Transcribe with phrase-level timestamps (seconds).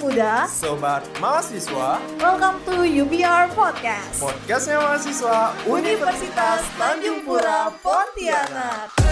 [0.00, 4.16] muda, Sobat mahasiswa, welcome to UPR Podcast.
[4.16, 9.09] podcastnya mahasiswa Universitas Tanjung Pura Pontianak.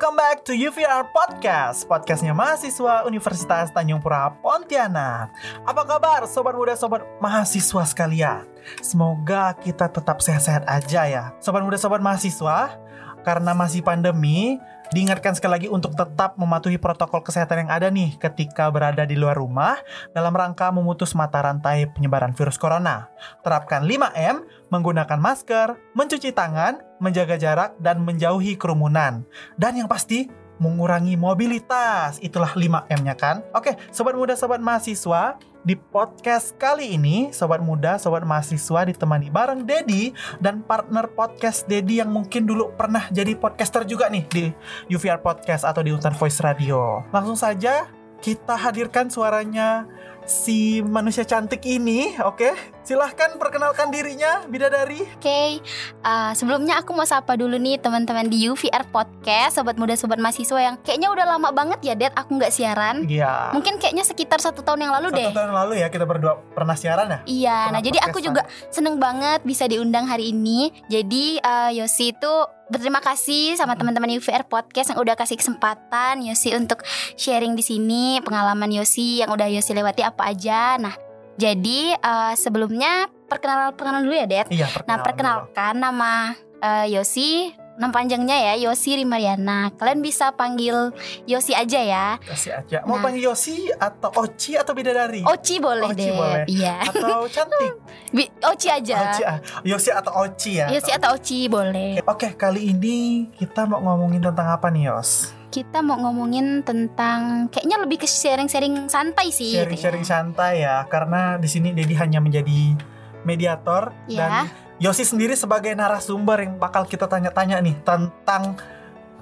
[0.00, 5.28] Welcome back to UVR Podcast, podcastnya mahasiswa Universitas Tanjung Pura Pontianak.
[5.60, 8.48] Apa kabar sobat muda, sobat mahasiswa sekalian?
[8.80, 11.24] Semoga kita tetap sehat-sehat aja ya.
[11.36, 12.80] Sobat muda, sobat mahasiswa,
[13.28, 14.56] karena masih pandemi,
[14.90, 19.38] diingatkan sekali lagi untuk tetap mematuhi protokol kesehatan yang ada nih ketika berada di luar
[19.38, 19.78] rumah
[20.10, 23.06] dalam rangka memutus mata rantai penyebaran virus corona.
[23.46, 29.22] Terapkan 5M, menggunakan masker, mencuci tangan, menjaga jarak, dan menjauhi kerumunan.
[29.54, 30.26] Dan yang pasti,
[30.60, 32.20] mengurangi mobilitas.
[32.20, 33.40] Itulah 5M-nya kan?
[33.56, 39.68] Oke, sobat muda, sobat mahasiswa, di podcast kali ini, sobat muda, sobat mahasiswa ditemani bareng
[39.68, 44.44] Dedi dan partner podcast Dedi yang mungkin dulu pernah jadi podcaster juga nih di
[44.88, 47.04] UVR Podcast atau di Hutan Voice Radio.
[47.12, 49.84] Langsung saja kita hadirkan suaranya
[50.24, 52.79] si manusia cantik ini, oke?
[52.80, 55.04] Silahkan perkenalkan dirinya, Bidadari.
[55.20, 55.60] Oke,
[56.00, 60.56] uh, sebelumnya aku mau sapa dulu nih teman-teman di UVR Podcast, sobat muda, sobat mahasiswa
[60.56, 63.04] yang kayaknya udah lama banget ya, Dad, aku nggak siaran.
[63.04, 63.52] Iya.
[63.52, 65.28] Mungkin kayaknya sekitar satu tahun yang lalu Satu deh.
[65.36, 67.18] tahun lalu ya kita berdua pernah siaran ya?
[67.28, 70.72] Iya, Pernah nah jadi aku juga seneng banget bisa diundang hari ini.
[70.88, 72.32] Jadi uh, Yosi itu
[72.70, 76.80] berterima kasih sama teman-teman UVR Podcast yang udah kasih kesempatan Yosi untuk
[77.18, 80.78] sharing di sini pengalaman Yosi yang udah Yosi lewati apa aja.
[80.80, 81.09] Nah,
[81.40, 84.46] jadi uh, sebelumnya perkenalan perkenalan dulu ya, Dad.
[84.48, 85.06] Iya, Nah, perkenalan dulu.
[85.06, 86.12] perkenalkan nama
[86.60, 89.72] eh, Yosi, nama panjangnya ya Yosi Rimariana.
[89.72, 90.92] Kalian bisa panggil
[91.24, 92.06] Yosi aja ya.
[92.20, 92.78] Kasih aja.
[92.84, 93.02] Mau Nah.
[93.02, 95.24] panggil Yosi atau Oci atau Bidadari?
[95.24, 96.12] Oci boleh Oci deh.
[96.12, 96.44] boleh.
[96.44, 96.84] Iya.
[96.84, 97.72] Atau cantik?
[98.10, 98.96] Bi- Oci aja.
[99.08, 99.38] Oci, ah.
[99.62, 100.66] Yosi atau Oci ya?
[100.68, 102.04] Yosi atau Oci boleh.
[102.04, 102.98] Oke, kali ini
[103.32, 105.32] kita mau ngomongin tentang apa nih, Yos?
[105.50, 109.50] Kita mau ngomongin tentang kayaknya lebih ke sharing-sharing santai sih.
[109.50, 109.66] gitu ya.
[109.66, 112.78] Sharing-sharing santai ya, karena di sini Dedi hanya menjadi
[113.26, 114.18] mediator Ya.
[114.30, 114.32] dan
[114.80, 118.56] Yosi sendiri sebagai narasumber yang bakal kita tanya-tanya nih tentang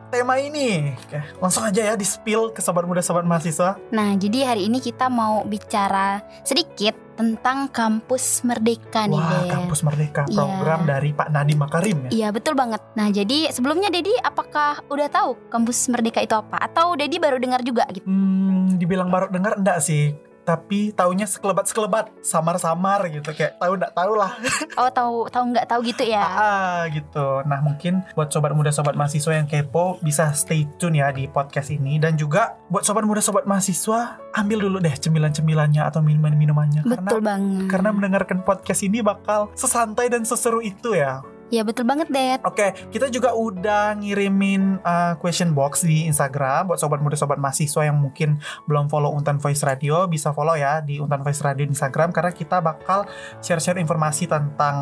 [0.09, 0.93] tema ini.
[0.97, 3.77] Oke, langsung aja ya di-spill ke sobat muda sobat mahasiswa.
[3.89, 9.51] Nah, jadi hari ini kita mau bicara sedikit tentang kampus Merdeka nih, Wah.
[9.51, 10.39] Kampus Merdeka, Iya.
[10.39, 12.11] program dari Pak Nadiem Makarim ya.
[12.15, 12.79] Iya betul banget.
[12.95, 16.63] Nah jadi sebelumnya Dedi apakah udah tahu kampus Merdeka itu apa?
[16.63, 18.07] Atau Dedi baru dengar juga gitu?
[18.07, 20.15] Hmm, dibilang baru dengar enggak sih?
[20.49, 24.33] Tapi taunya sekelebat-sekelebat, samar-samar gitu kayak tahu enggak tahu lah.
[24.79, 26.23] Oh tahu tahu nggak tahu gitu ya?
[26.23, 27.43] Ah, gitu.
[27.45, 31.69] Nah, mungkin buat sobat muda sobat mahasiswa yang kepo bisa stay tune ya di podcast
[31.69, 36.95] ini dan juga buat sobat muda sobat mahasiswa ambil dulu deh cemilan-cemilannya atau minuman-minumannya Betul
[36.95, 37.67] karena banget.
[37.69, 41.21] karena mendengarkan podcast ini bakal sesantai dan seseru itu ya.
[41.49, 42.45] Ya betul banget Ded.
[42.45, 47.89] Oke, kita juga udah ngirimin uh, question box di Instagram buat sobat muda sobat mahasiswa
[47.89, 48.37] yang mungkin
[48.69, 52.37] belum follow Untan Voice Radio bisa follow ya di Untan Voice Radio di Instagram karena
[52.37, 53.09] kita bakal
[53.41, 54.77] share-share informasi tentang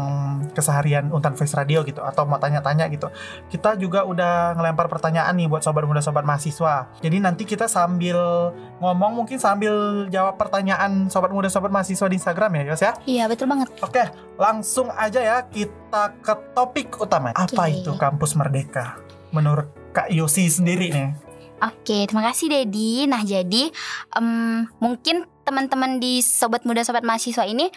[0.50, 3.14] keseharian Untan Voice Radio gitu atau mau tanya-tanya gitu.
[3.46, 6.90] Kita juga udah ngelempar pertanyaan nih buat sobat muda sobat mahasiswa.
[6.98, 8.50] Jadi nanti kita sambil
[8.82, 12.92] ngomong mungkin sambil jawab pertanyaan sobat muda sobat mahasiswa di Instagram ya, Yos ya.
[13.06, 13.70] Iya betul banget.
[13.86, 14.02] Oke,
[14.34, 17.36] langsung aja ya kita ke topik utama.
[17.36, 18.96] Apa itu kampus Merdeka?
[19.36, 21.12] Menurut Kak Yosi sendiri nih.
[21.60, 23.04] Oke terima kasih Dedi.
[23.04, 23.68] Nah jadi
[24.16, 27.68] em, mungkin teman-teman di sobat muda sobat mahasiswa ini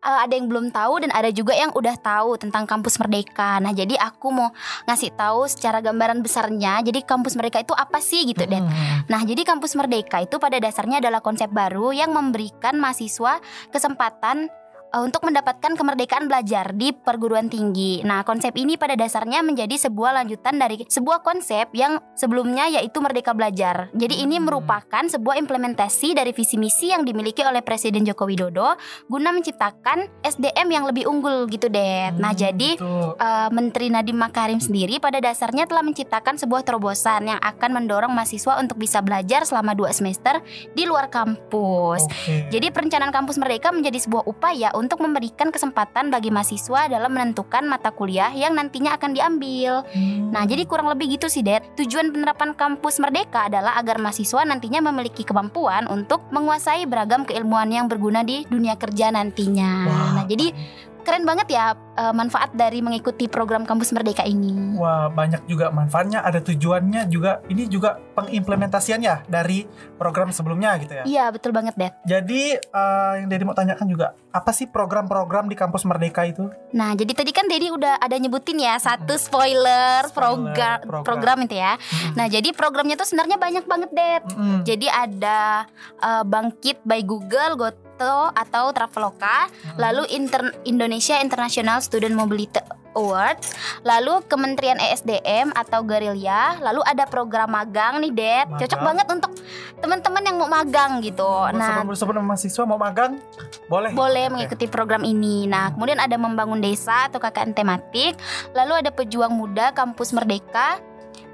[0.00, 3.60] eh, ada yang belum tahu dan ada juga yang udah tahu tentang kampus Merdeka.
[3.60, 4.48] Nah jadi aku mau
[4.88, 6.80] ngasih tahu secara gambaran besarnya.
[6.80, 8.64] Jadi kampus Merdeka itu apa sih gitu Ded?
[8.64, 9.04] Hmm.
[9.08, 14.59] Nah, jadi kampus Merdeka itu pada dasarnya adalah konsep baru yang memberikan mahasiswa kesempatan uh,
[14.98, 18.02] untuk mendapatkan kemerdekaan belajar di perguruan tinggi.
[18.02, 23.30] Nah, konsep ini pada dasarnya menjadi sebuah lanjutan dari sebuah konsep yang sebelumnya yaitu Merdeka
[23.30, 23.92] Belajar.
[23.94, 24.50] Jadi ini Hmm.
[24.50, 28.74] merupakan sebuah implementasi dari visi misi yang dimiliki oleh Presiden Joko Widodo
[29.06, 32.14] guna menciptakan SDM yang lebih unggul gitu, Det.
[32.18, 32.70] Nah, Hmm, jadi.
[32.80, 38.56] Uh, Menteri Nadiem Makarim sendiri pada dasarnya telah menciptakan sebuah terobosan yang akan mendorong mahasiswa
[38.56, 40.40] untuk bisa belajar selama dua semester
[40.72, 42.06] di luar kampus.
[42.08, 42.48] Oke.
[42.48, 47.92] Jadi perencanaan kampus mereka menjadi sebuah upaya untuk memberikan kesempatan bagi mahasiswa dalam menentukan mata
[47.92, 49.84] kuliah yang nantinya akan diambil.
[49.92, 50.32] Hmm.
[50.32, 51.60] Nah, jadi kurang lebih gitu sih, Det.
[51.76, 57.84] Tujuan penerapan kampus Merdeka adalah agar mahasiswa nantinya memiliki kemampuan untuk menguasai beragam keilmuan yang
[57.84, 59.72] berguna di dunia kerja nantinya.
[59.84, 60.56] Wah, Nah, jadi
[61.02, 64.76] keren banget ya eh, manfaat dari mengikuti program Kampus Merdeka ini.
[64.78, 67.42] Wah, banyak juga manfaatnya, ada tujuannya juga.
[67.50, 69.66] Ini juga pengimplementasiannya dari
[69.98, 71.04] program sebelumnya gitu ya.
[71.04, 71.92] Iya, betul banget, Dad.
[72.06, 76.48] Jadi eh, yang Dedi mau tanyakan juga, apa sih program-program di kampus Merdeka itu?
[76.72, 81.04] Nah, jadi tadi kan Dedi udah ada nyebutin ya satu spoiler, Spoiler, program program.
[81.04, 81.74] program itu ya.
[82.14, 84.22] Nah, jadi programnya tuh sebenarnya banyak banget, Dad.
[84.32, 84.62] Mm-mm.
[84.62, 85.66] Jadi ada
[85.98, 87.89] eh, Bangkit by Google, Goto
[88.32, 92.60] atau Traveloka, lalu Inter- Indonesia International Student Mobility
[92.98, 93.38] Award,
[93.86, 98.46] lalu Kementerian ESDM atau Gerilya, lalu ada program magang nih, Dad.
[98.58, 99.30] Cocok banget untuk
[99.78, 101.28] teman-teman yang mau magang gitu.
[101.54, 103.22] Nah, sobat-sobat mahasiswa mau magang,
[103.70, 103.94] boleh.
[103.94, 104.32] boleh Oke.
[104.34, 105.46] mengikuti program ini.
[105.46, 108.18] Nah, kemudian ada membangun desa atau KKN tematik,
[108.58, 110.82] lalu ada pejuang muda kampus merdeka,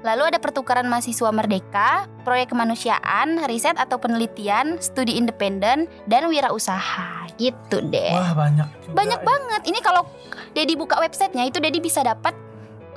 [0.05, 7.29] lalu ada pertukaran mahasiswa merdeka, proyek kemanusiaan, riset atau penelitian, studi independen, dan wirausaha.
[7.37, 8.13] Gitu deh.
[8.13, 8.93] Wah, banyak juga.
[8.97, 9.25] Banyak ya.
[9.25, 9.61] banget.
[9.69, 10.03] Ini kalau
[10.53, 12.33] Dedi buka websitenya itu Dedi bisa dapat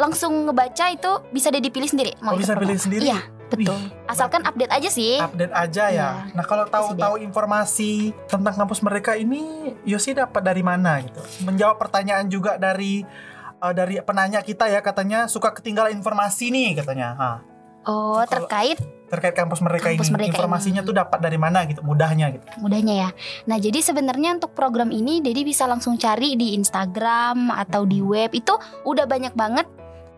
[0.00, 2.16] langsung ngebaca itu bisa Dedi pilih sendiri.
[2.24, 2.62] Oh, ikut bisa program.
[2.72, 3.04] pilih sendiri?
[3.12, 3.20] Iya,
[3.52, 3.78] betul.
[4.08, 5.20] Asalkan update aja sih.
[5.20, 5.92] update aja ya.
[5.92, 6.08] Iya.
[6.32, 11.20] Nah kalau tahu-tahu informasi tentang kampus mereka ini, Yosi dapat dari mana gitu?
[11.44, 13.04] Menjawab pertanyaan juga dari
[13.62, 17.08] eh, dari penanya kita ya katanya suka ketinggalan informasi nih katanya.
[17.16, 17.38] Hah,
[17.88, 18.76] Oh, terkait
[19.08, 20.88] terkait kampus mereka Kampus ini Merdeka informasinya ini.
[20.88, 21.82] tuh dapat dari mana gitu?
[21.82, 22.46] Mudahnya gitu.
[22.62, 23.10] mudahnya ya.
[23.48, 28.30] Nah, jadi sebenarnya untuk program ini Dedi bisa langsung cari di Instagram atau di web.
[28.36, 28.54] Itu
[28.86, 29.66] udah banyak banget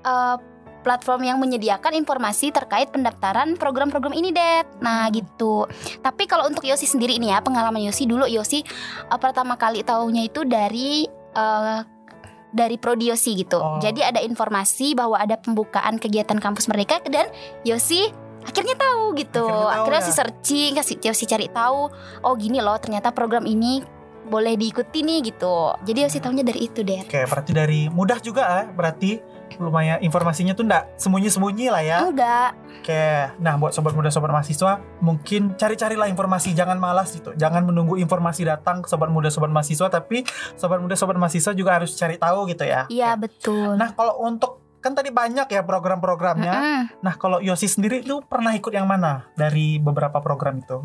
[0.04, 0.36] eh,
[0.82, 4.66] platform yang menyediakan informasi terkait pendaftaran program-program ini, Dad.
[4.82, 5.64] Nah, gitu.
[6.02, 8.60] Tapi kalau untuk Yosi sendiri ini ya, pengalaman Yosi dulu Yosi
[9.08, 11.78] eh, pertama kali taunya itu dari eh,
[12.52, 13.58] dari Prodi Yosi gitu.
[13.58, 13.80] Oh.
[13.80, 17.32] Jadi ada informasi bahwa ada pembukaan kegiatan kampus Merdeka dan
[17.64, 18.12] Yosi
[18.44, 19.42] akhirnya tahu gitu.
[19.42, 20.04] Akhirnya tahu Akhirnya ya.
[20.04, 21.88] Yosi searching, kasih Yosi cari tahu,
[22.22, 23.82] oh gini loh ternyata program ini
[24.22, 25.74] boleh diikuti nih gitu.
[25.82, 27.02] Jadi Yosi tahunya dari itu deh.
[27.02, 28.62] Oke, berarti dari mudah juga ya.
[28.70, 29.18] Berarti
[29.58, 31.98] lumayan informasinya tuh enggak sembunyi-sembunyi lah ya.
[32.08, 32.50] Enggak.
[32.82, 33.06] Oke,
[33.38, 37.30] nah buat sobat muda sobat mahasiswa, mungkin cari-carilah informasi, jangan malas gitu.
[37.38, 40.26] Jangan menunggu informasi datang ke sobat muda sobat mahasiswa, tapi
[40.58, 42.90] sobat muda sobat mahasiswa juga harus cari tahu gitu ya.
[42.90, 43.78] Iya betul.
[43.78, 46.52] Nah, kalau untuk kan tadi banyak ya program-programnya.
[46.58, 46.80] Mm-mm.
[47.06, 50.82] Nah, kalau Yosi sendiri itu pernah ikut yang mana dari beberapa program itu?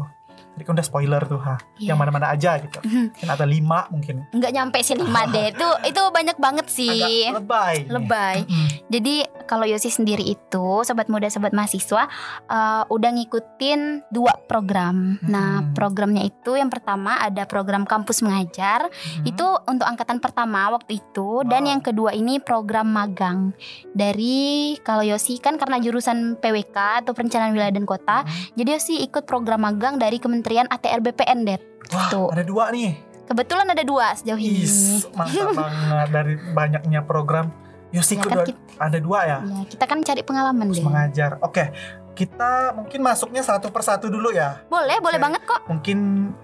[0.57, 1.53] Tadi kan udah spoiler tuh, ha.
[1.77, 1.93] Iya.
[1.93, 2.81] Yang mana-mana aja gitu.
[2.81, 3.13] Mhm.
[3.13, 4.25] Kan ada lima mungkin.
[4.33, 5.53] Enggak nyampe sih lima deh.
[5.53, 6.97] Itu itu banyak banget sih.
[6.97, 7.75] Agak lebay.
[7.85, 8.37] Lebay.
[8.41, 8.67] Mm-mm.
[8.89, 9.15] Jadi
[9.45, 12.09] kalau Yosi sendiri itu sobat muda sobat mahasiswa
[12.43, 15.21] eh, udah ngikutin dua program.
[15.21, 15.73] Nah Hmm.
[15.73, 19.25] programnya itu yang pertama ada program kampus mengajar Mhm.
[19.27, 21.69] itu untuk angkatan pertama waktu itu dan Wow.
[21.69, 23.53] yang kedua ini program magang
[23.91, 24.37] dari
[24.81, 28.55] kalau Yosi kan karena jurusan PWK atau perencanaan wilayah dan kota Mhm.
[28.55, 31.59] jadi Yosi ikut program magang dari Kementerian ATR BPN Det.
[31.91, 32.27] Wah, Tuh.
[32.31, 32.95] ada dua nih.
[33.27, 34.63] Kebetulan ada dua sejauh ini.
[34.63, 37.51] Is, mantap banget dari banyaknya program.
[37.87, 39.37] Yosi Ya kan kita, ada dua ya.
[39.43, 40.87] ya, kita kan cari pengalaman Terus deh.
[40.87, 41.31] mengajar.
[41.39, 41.71] Oke,
[42.13, 44.59] kita mungkin masuknya satu persatu dulu ya.
[44.67, 45.23] Boleh, boleh Oke.
[45.23, 45.61] banget kok.
[45.67, 45.97] Mungkin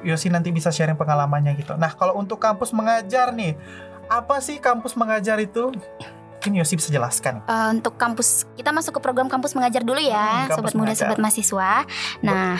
[0.03, 1.75] Yosi nanti bisa sharing pengalamannya gitu.
[1.75, 3.59] Nah, kalau untuk kampus mengajar nih,
[4.07, 5.71] apa sih kampus mengajar itu?
[6.43, 7.39] Mungkin Yosi bisa jelaskan.
[7.47, 11.07] Eh, untuk kampus kita masuk ke program kampus mengajar dulu ya Hmm, sobat muda mengajar.
[11.07, 11.71] sobat mahasiswa.
[12.19, 12.59] Nah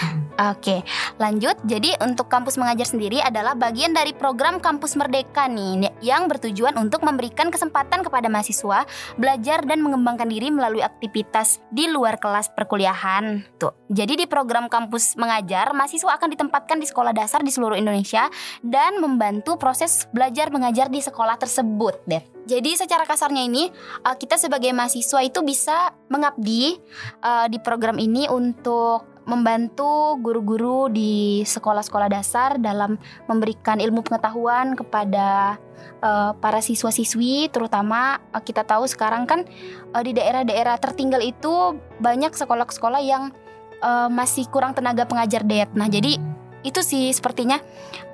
[0.56, 0.88] oke.
[1.20, 6.80] Lanjut jadi untuk kampus mengajar sendiri adalah bagian dari program kampus merdeka nih yang bertujuan
[6.80, 8.88] untuk memberikan kesempatan kepada mahasiswa
[9.20, 13.44] belajar dan mengembangkan diri melalui aktivitas di luar kelas perkuliahan.
[13.60, 18.32] Tuh jadi di program kampus mengajar mahasiswa akan ditempatkan di sekolah dasar di seluruh Indonesia
[18.64, 23.72] dan membantu proses belajar mengajar di sekolah tersebut deh jadi secara kasarnya ini
[24.04, 26.78] uh, kita sebagai mahasiswa itu bisa mengabdi
[27.24, 33.00] uh, di program ini untuk membantu guru-guru di sekolah-sekolah dasar dalam
[33.32, 35.56] memberikan ilmu pengetahuan kepada
[36.04, 39.48] uh, para siswa-siswi terutama uh, kita tahu sekarang kan
[39.96, 43.32] uh, di daerah-daerah tertinggal itu banyak sekolah-sekolah yang
[43.80, 45.72] uh, masih kurang tenaga pengajar det.
[45.76, 46.20] Nah, jadi
[46.64, 47.60] itu sih sepertinya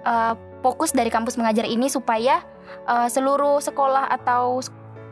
[0.06, 0.34] uh,
[0.66, 2.42] fokus dari kampus mengajar ini supaya
[2.88, 4.62] uh, seluruh sekolah atau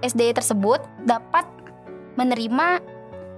[0.01, 1.45] SD tersebut dapat
[2.17, 2.81] menerima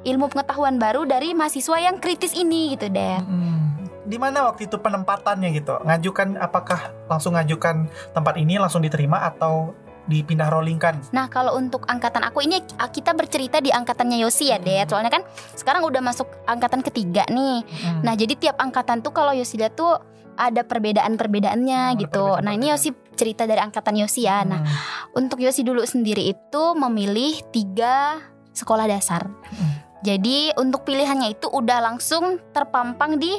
[0.07, 3.19] ilmu pengetahuan baru dari mahasiswa yang kritis ini gitu deh.
[3.19, 3.75] Hmm.
[4.07, 5.75] Di mana waktu itu penempatannya gitu?
[5.85, 9.75] Ngajukan apakah langsung ngajukan tempat ini langsung diterima atau
[10.09, 11.13] dipindah rollingkan?
[11.13, 14.81] Nah kalau untuk angkatan aku ini kita bercerita di angkatannya Yosi ya deh.
[14.89, 15.23] Soalnya kan
[15.53, 17.61] sekarang udah masuk angkatan ketiga nih.
[17.61, 18.01] Hmm.
[18.01, 20.01] Nah jadi tiap angkatan tuh kalau Yosi lihat tuh
[20.39, 22.39] ada perbedaan-perbedaannya ada gitu.
[22.39, 24.47] Nah ini Yosi cerita dari angkatan Yosi ya.
[24.47, 25.19] Nah Hmm.
[25.19, 28.23] Untuk Yosi dulu sendiri itu memilih tiga
[28.55, 29.27] sekolah dasar.
[29.27, 29.71] Hmm.
[29.99, 33.35] Jadi untuk pilihannya itu udah langsung terpampang di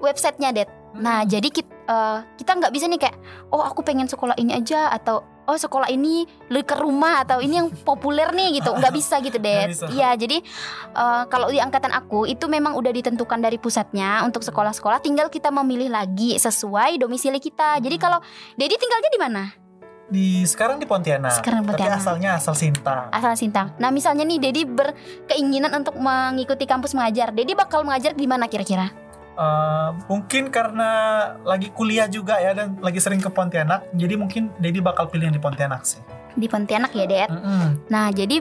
[0.00, 0.66] websitenya Det.
[0.66, 1.04] Hmm.
[1.04, 1.68] Nah jadi kita
[2.38, 3.16] kita nggak bisa nih kayak
[3.50, 7.58] oh aku pengen sekolah ini aja atau oh sekolah ini lebih ke rumah atau ini
[7.58, 8.70] yang populer nih gitu.
[8.78, 10.38] Nggak bisa gitu deh iya jadi
[10.94, 15.50] eh, kalau di angkatan aku itu memang udah ditentukan dari pusatnya untuk sekolah-sekolah tinggal kita
[15.50, 17.82] memilih lagi sesuai domisili kita.
[17.82, 18.22] Jadi kalau
[18.54, 19.42] Dedi tinggalnya di mana?
[20.10, 21.38] Di sekarang di Pontianak.
[21.38, 22.02] Sekarang di Tapi Pontianak.
[22.02, 23.10] asalnya asal Sintang.
[23.14, 23.74] asal Sintang.
[23.78, 27.30] Nah misalnya nih Dedi berkeinginan untuk mengikuti kampus mengajar.
[27.30, 29.09] Dedi bakal mengajar di mana kira-kira
[29.40, 30.90] Eh, mungkin karena
[31.48, 35.36] lagi kuliah juga ya dan lagi sering ke Pontianak, jadi mungkin Dedi bakal pilih yang
[35.36, 36.19] di Pontianak sih.
[36.36, 37.80] Di Pontianak ya Ded Mm-mm.
[37.90, 38.38] Nah, jadi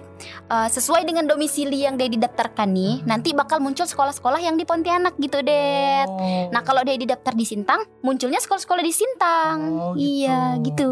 [0.49, 5.17] eh, sesuai dengan domisili yang dia didaftarkan nih, nanti bakal muncul sekolah-sekolah yang di Pontianak
[5.17, 6.05] gitu, Det.
[6.05, 6.49] Oh.
[6.53, 9.57] Nah, kalau dia didaftar di Sintang, munculnya sekolah-sekolah di Sintang.
[9.73, 10.05] Oh, gitu.
[10.05, 10.89] Iya, gitu.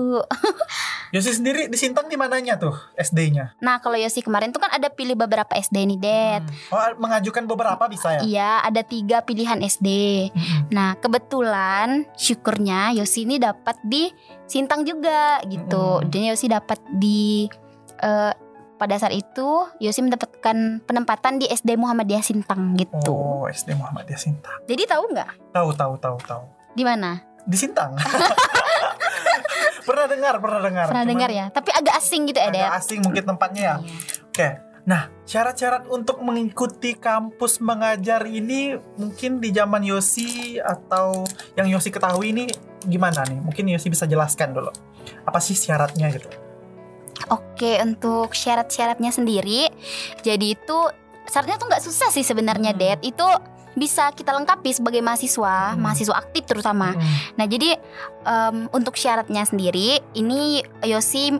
[1.15, 3.55] Yosi sendiri di Sintang di mananya tuh SD-nya?
[3.61, 6.41] Nah, kalau Yosi kemarin tuh kan ada pilih beberapa SD nih, Det.
[6.41, 6.73] Hmm.
[6.73, 8.21] Oh, mengajukan beberapa bisa ya?
[8.25, 9.87] Iya, ada tiga pilihan SD.
[10.33, 10.73] Mm-mm.
[10.73, 14.09] Nah, kebetulan syukurnya Yosi ini dapat di
[14.47, 16.01] Sintang juga gitu.
[16.01, 16.07] Mm.
[16.07, 17.51] Dan Yosi dapat di
[17.99, 18.33] eh,
[18.77, 23.11] pada saat itu Yosi mendapatkan penempatan di SD Muhammadiyah Sintang gitu.
[23.11, 24.59] Oh, SD Muhammadiyah Sintang.
[24.65, 26.43] Jadi tahu nggak Tahu, tahu, tahu, tahu.
[26.73, 27.19] di mana?
[27.43, 27.95] Di Sintang.
[29.87, 30.85] pernah dengar, pernah dengar.
[30.91, 31.45] Pernah Cuman dengar ya?
[31.47, 33.75] Tapi agak asing gitu ya, Agak asing mungkin tempatnya ya.
[33.79, 33.95] Iya.
[34.27, 34.47] Oke.
[34.87, 41.27] Nah, syarat-syarat untuk mengikuti kampus mengajar ini mungkin di zaman Yosi atau
[41.59, 42.47] yang Yosi ketahui ini
[42.87, 43.35] gimana nih?
[43.43, 44.71] Mungkin Yosi bisa jelaskan dulu.
[45.27, 46.31] Apa sih syaratnya gitu?
[47.27, 49.67] Oke, untuk syarat-syaratnya sendiri,
[50.23, 50.77] jadi itu
[51.27, 52.79] syaratnya tuh nggak susah sih sebenarnya, Hmm.
[52.79, 52.99] Dad.
[53.03, 53.27] Itu
[53.75, 55.83] bisa kita lengkapi sebagai mahasiswa, Hmm.
[55.83, 56.95] mahasiswa aktif terutama.
[56.95, 57.03] Hmm.
[57.35, 57.75] Nah, jadi
[58.23, 61.35] em, untuk syaratnya sendiri, ini Yosi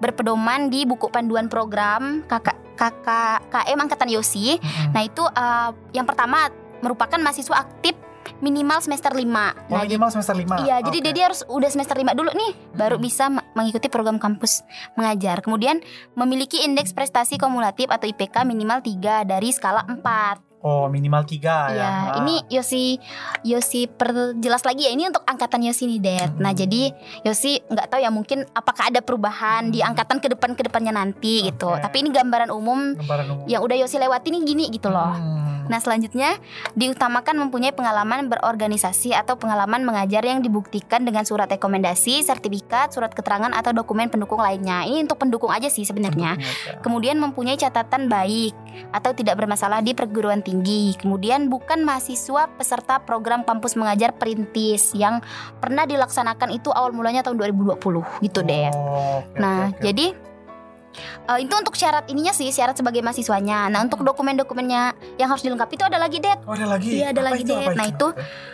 [0.00, 4.56] berpedoman di buku panduan program kakak kakak KM angkatan Yosi.
[4.56, 4.96] Hmm.
[4.96, 6.48] Nah, itu eh, yang pertama
[6.80, 7.92] merupakan mahasiswa aktif
[8.40, 9.20] minimal semester 5.
[9.20, 10.64] Oh, Nah, minimal semester 5.
[10.64, 14.64] Iya, jadi Dedi harus udah semester 5 dulu nih baru bisa mengikuti program kampus
[14.96, 15.44] mengajar.
[15.44, 15.84] Kemudian
[16.16, 20.49] memiliki indeks prestasi kumulatif atau IPK minimal 3 dari skala 4.
[20.60, 21.80] Oh, minimal 3 ya.
[21.80, 22.16] Ya, Ah.
[22.20, 23.00] ini Yosi
[23.40, 26.00] Yosi perjelas lagi ya ini untuk angkatan Yosi nih.
[26.36, 26.58] Nah, Hmm.
[26.58, 26.92] jadi
[27.24, 29.96] Yosi nggak tahu ya mungkin apakah ada perubahan di Hmm.
[29.96, 31.72] angkatan ke depan ke depannya nanti gitu.
[31.72, 31.80] Oke.
[31.80, 33.46] Tapi ini gambaran umum Gambaran umum.
[33.48, 35.16] yang udah Yosi lewati nih gini gitu loh.
[35.16, 35.64] Hmm.
[35.64, 36.36] Nah selanjutnya
[36.74, 43.54] diutamakan mempunyai pengalaman berorganisasi atau pengalaman mengajar yang dibuktikan dengan surat rekomendasi, sertifikat, surat keterangan
[43.54, 44.82] atau dokumen pendukung lainnya.
[44.82, 46.36] Ini untuk pendukung aja sih sebenarnya.
[46.82, 48.52] Kemudian mempunyai catatan baik
[48.90, 50.49] atau tidak bermasalah di perguruan tinggi.
[50.96, 55.22] Kemudian bukan mahasiswa peserta program kampus mengajar perintis yang
[55.56, 57.78] pernah dilaksanakan itu awal mulanya tahun 2020
[58.20, 58.68] gitu deh.
[58.72, 59.80] Oh, oke, Nah, oke.
[59.80, 60.06] jadi
[61.30, 63.70] eh, itu untuk syarat ininya sih, syarat sebagai mahasiswanya.
[63.70, 64.82] Nah, untuk dokumen-dokumennya
[65.16, 66.38] yang harus dilengkapi itu ada lagi, Det.
[66.44, 66.98] Oh, ada lagi.
[66.98, 67.42] Iya, ada Apa lagi?
[67.46, 67.66] Det.
[67.78, 68.08] Nah, itu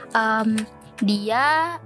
[0.07, 0.49] Em,
[0.97, 1.77] dia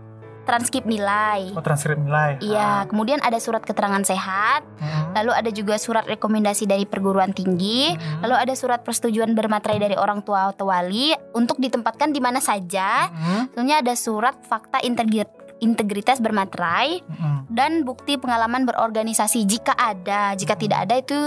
[0.50, 1.54] transkrip nilai.
[1.54, 2.42] Oh, transkrip nilai.
[2.42, 5.14] Iya, kemudian ada surat keterangan sehat, Hmm.
[5.14, 8.26] lalu ada juga surat rekomendasi dari perguruan tinggi, Hmm.
[8.26, 13.07] lalu ada surat persetujuan bermaterai dari orang tua atau wali untuk ditempatkan di mana saja.
[13.07, 13.47] Hmm.
[13.54, 15.30] Tentunya ada surat fakta integri-
[15.62, 17.47] integritas bermaterai Hmm.
[17.47, 20.35] dan bukti pengalaman berorganisasi jika ada.
[20.35, 20.62] Jika Hmm.
[20.66, 21.19] tidak ada itu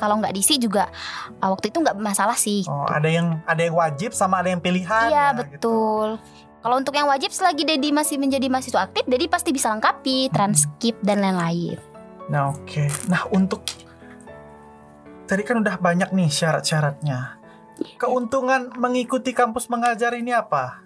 [0.00, 0.88] kalau nggak diisi juga
[1.44, 2.64] uh, waktu itu nggak masalah sih.
[2.64, 5.12] Oh, ada yang ada yang wajib sama ada yang pilihan.
[5.12, 6.16] Iya ya, gitu.
[6.60, 11.00] Kalau untuk yang wajib selagi Dedi masih menjadi mahasiswa aktif, Dedi pasti bisa lengkapi transkrip
[11.00, 11.80] dan lain-lain.
[12.28, 12.84] Nah, oke.
[13.08, 13.64] Nah, untuk
[15.24, 17.40] tadi kan udah banyak nih syarat-syaratnya.
[17.96, 20.84] Keuntungan mengikuti kampus mengajar ini apa?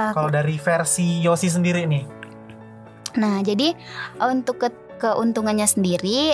[0.00, 2.04] Uh, Kalau dari versi Yosi sendiri nih.
[3.20, 3.76] Nah, jadi
[4.16, 6.32] uh, untuk ke- keuntungannya sendiri,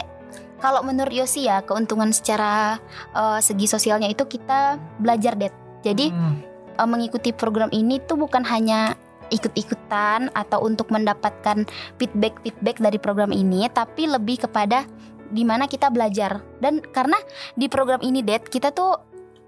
[0.63, 2.79] kalau menurut Yosi ya, keuntungan secara
[3.11, 5.51] uh, segi sosialnya itu kita belajar det.
[5.83, 6.52] Jadi Hmm.
[6.79, 8.97] Uh, mengikuti program ini tuh bukan hanya
[9.33, 11.65] ikut-ikutan atau untuk mendapatkan
[11.97, 14.85] feedback-feedback dari program ini, tapi lebih kepada
[15.33, 16.45] gimana kita belajar.
[16.61, 17.17] Dan karena
[17.57, 19.01] di program ini, Det, kita tuh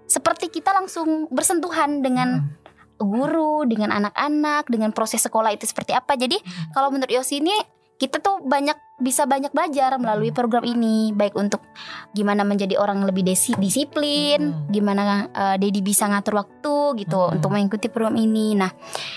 [0.09, 2.49] seperti kita langsung bersentuhan dengan Hmm.
[2.97, 6.17] guru, dengan anak-anak, dengan proses sekolah itu seperti apa.
[6.17, 6.73] Jadi Hmm.
[6.73, 7.53] kalau menurut Yosi ini
[7.95, 10.39] kita tuh banyak bisa banyak belajar melalui Hmm.
[10.39, 11.63] program ini, baik untuk
[12.11, 14.71] gimana menjadi orang yang lebih desi- disiplin, Hmm.
[14.71, 17.35] gimana uh, Dedi bisa ngatur waktu gitu Hmm.
[17.39, 18.55] untuk mengikuti program ini.
[18.55, 18.71] Nah,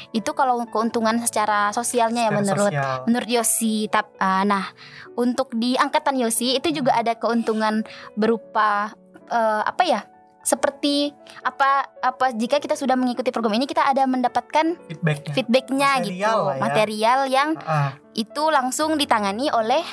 [0.10, 2.98] itu kalau keuntungan secara sosialnya ya Secara menurut sosial.
[3.06, 3.76] menurut Yosi.
[3.88, 4.66] Tap, uh, nah,
[5.14, 7.86] untuk di angkatan Yosi itu juga ada keuntungan
[8.18, 8.94] berupa
[9.30, 10.02] uh, apa ya?
[10.48, 11.12] Seperti
[11.44, 15.34] apa apa jika kita sudah mengikuti program ini kita ada mendapatkan feedbacknya.
[15.36, 16.56] feedbacknya Material gitu, ya.
[16.58, 19.84] material yang Ah, itu langsung ditangani oleh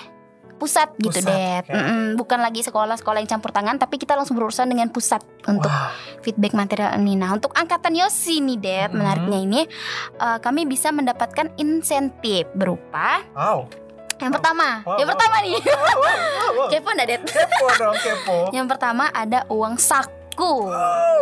[0.54, 1.54] pusat gitu Pusat, deh.
[1.61, 1.75] oke.
[1.75, 5.68] Mm-mm, bukan lagi sekolah-sekolah yang campur tangan tapi kita langsung berurusan dengan pusat untuk
[6.23, 7.18] feedback material ini.
[7.18, 8.94] Nah, untuk angkatan Yosi nih, Det, Mhm.
[8.94, 9.61] menariknya ini
[10.16, 13.66] eh, kami bisa mendapatkan insentif berupa wow.
[14.14, 15.58] Yang pertama, Wow, yang pertama nih.
[15.58, 15.99] Wow, wow,
[16.54, 16.68] wow.
[16.70, 17.18] Kepo nggak, Det?
[17.26, 18.38] Kepo dong, kepo.
[18.54, 20.14] Yang pertama ada uang saku.
[20.34, 20.68] Wow.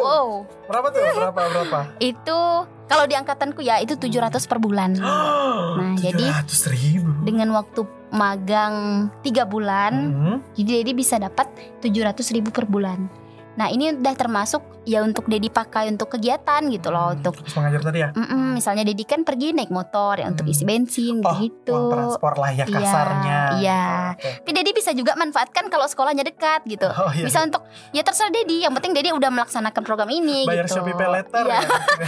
[0.02, 0.26] Wow.
[0.66, 1.00] Berapa tuh?
[1.04, 1.40] Berapa?
[1.52, 1.78] Berapa?
[1.99, 2.38] Itu
[2.87, 4.97] kalau di angkatanku ya itu 700 per bulan.
[5.78, 7.11] nah, jadi- 700 ribu.
[7.23, 7.81] Dengan waktu
[8.12, 10.37] magang 3 bulan, Hmm.
[10.52, 11.49] jadi Dedi bisa dapat
[11.81, 13.22] 700 ribu per bulan.
[13.52, 17.80] Nah ini udah termasuk ya untuk Dedi pakai untuk kegiatan gitu loh Hmm, untuk mengajar
[17.82, 18.09] tadi ya?
[18.11, 20.52] Mm-mm, misalnya Dedi kan pergi naik motor ya untuk Hmm.
[20.52, 21.71] isi bensin Oh, gitu.
[21.71, 23.38] uang transport lah ya Iya, kasarnya.
[23.56, 23.85] iya.
[24.12, 24.30] Oke.
[24.40, 26.88] Tapi Dedi bisa juga manfaatkan kalau sekolahnya dekat gitu.
[26.88, 27.25] Oh iya.
[27.25, 28.61] Bisa untuk ya terserah Dedi.
[28.61, 30.78] Yang penting Dedi udah melaksanakan program ini Bayar gitu.
[30.78, 31.52] Shopee Pay Later Iya.
[31.52, 31.61] ya.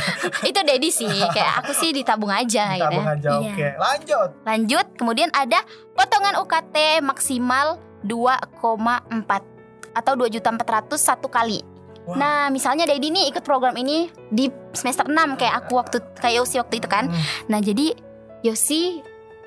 [0.50, 1.12] Itu Dedi sih.
[1.28, 3.14] Kayak aku sih ditabung aja gitu Tabung ya.
[3.14, 3.52] aja, Iya.
[3.52, 3.68] oke.
[3.78, 4.30] Lanjut.
[4.42, 5.60] Lanjut, kemudian ada
[5.92, 9.53] potongan UKT maksimal 2,4
[9.94, 11.62] atau 2 juta 400 satu kali.
[12.04, 12.16] Wah.
[12.20, 16.60] Nah, misalnya Dedi nih ikut program ini di semester 6 kayak aku waktu kayak Yosi
[16.60, 17.08] waktu itu kan.
[17.08, 17.22] Hmm.
[17.48, 17.96] Nah, jadi
[18.44, 19.00] Yosi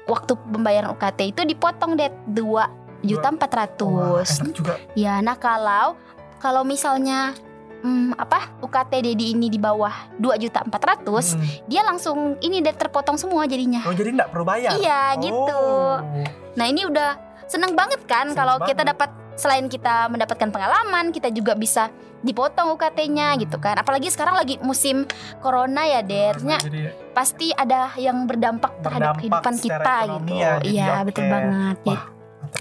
[0.10, 3.86] waktu pembayaran UKT itu dipotong deh 2 juta 400.
[3.86, 4.74] Wah, juga.
[4.98, 5.94] Ya, nah kalau
[6.42, 7.38] kalau misalnya
[7.86, 11.46] hmm, apa UKT Dedi ini di bawah 2 juta 400, Hmm.
[11.70, 13.86] dia langsung ini deh terpotong semua jadinya.
[13.86, 14.74] Oh jadi nggak perlu bayar?
[14.82, 15.62] Iya, gitu.
[15.62, 16.02] Oh.
[16.58, 21.30] Nah ini udah seneng banget kan Seneng kalau kita dapat selain kita mendapatkan pengalaman, kita
[21.32, 21.94] juga bisa
[22.26, 23.78] dipotong UKT-nya gitu kan.
[23.78, 25.06] Apalagi sekarang lagi musim
[25.40, 26.58] corona ya, Dernya
[27.14, 30.34] pasti ada yang berdampak terhadap Berdampak kehidupan secara kita gitu.
[30.34, 31.78] ya, Iya, betul banget.
[31.86, 32.17] Wah, mantap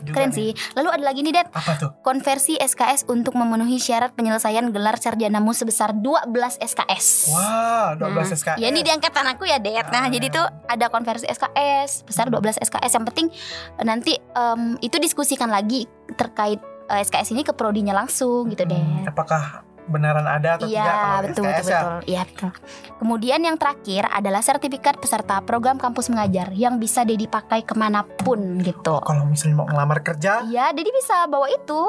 [0.06, 0.36] juga keren nih.
[0.36, 0.50] sih.
[0.72, 1.90] Lalu ada lagi nih, Det, Apa tuh?
[2.00, 7.06] konversi SKS untuk memenuhi syarat penyelesaian gelar sarjanamu sebesar 12 SKS.
[7.28, 8.56] Wah, 12 Nah, SKS.
[8.56, 9.74] Ya ini di angkatan aku ya, Det.
[9.88, 10.08] Nah, Ah.
[10.08, 12.92] jadi tuh ada konversi SKS besar 12 SKS.
[12.92, 13.26] Yang penting
[13.74, 19.02] eh, nanti em, itu diskusikan lagi terkait eh, SKS ini ke prodinya langsung gitu, Hmm,
[19.02, 19.10] Det.
[19.10, 21.80] Apakah benaran ada atau tidak Iya, kalau betul, SKS betul, ya?
[21.80, 21.98] betul.
[22.04, 22.50] Iya, betul.
[22.96, 28.02] Kemudian yang terakhir adalah sertifikat peserta program kampus mengajar yang bisa Dedi pakai ke mana
[28.02, 28.98] pun gitu.
[29.00, 31.80] Kalau misalnya mau ngelamar kerja, Iya, Dedi bisa bawa itu.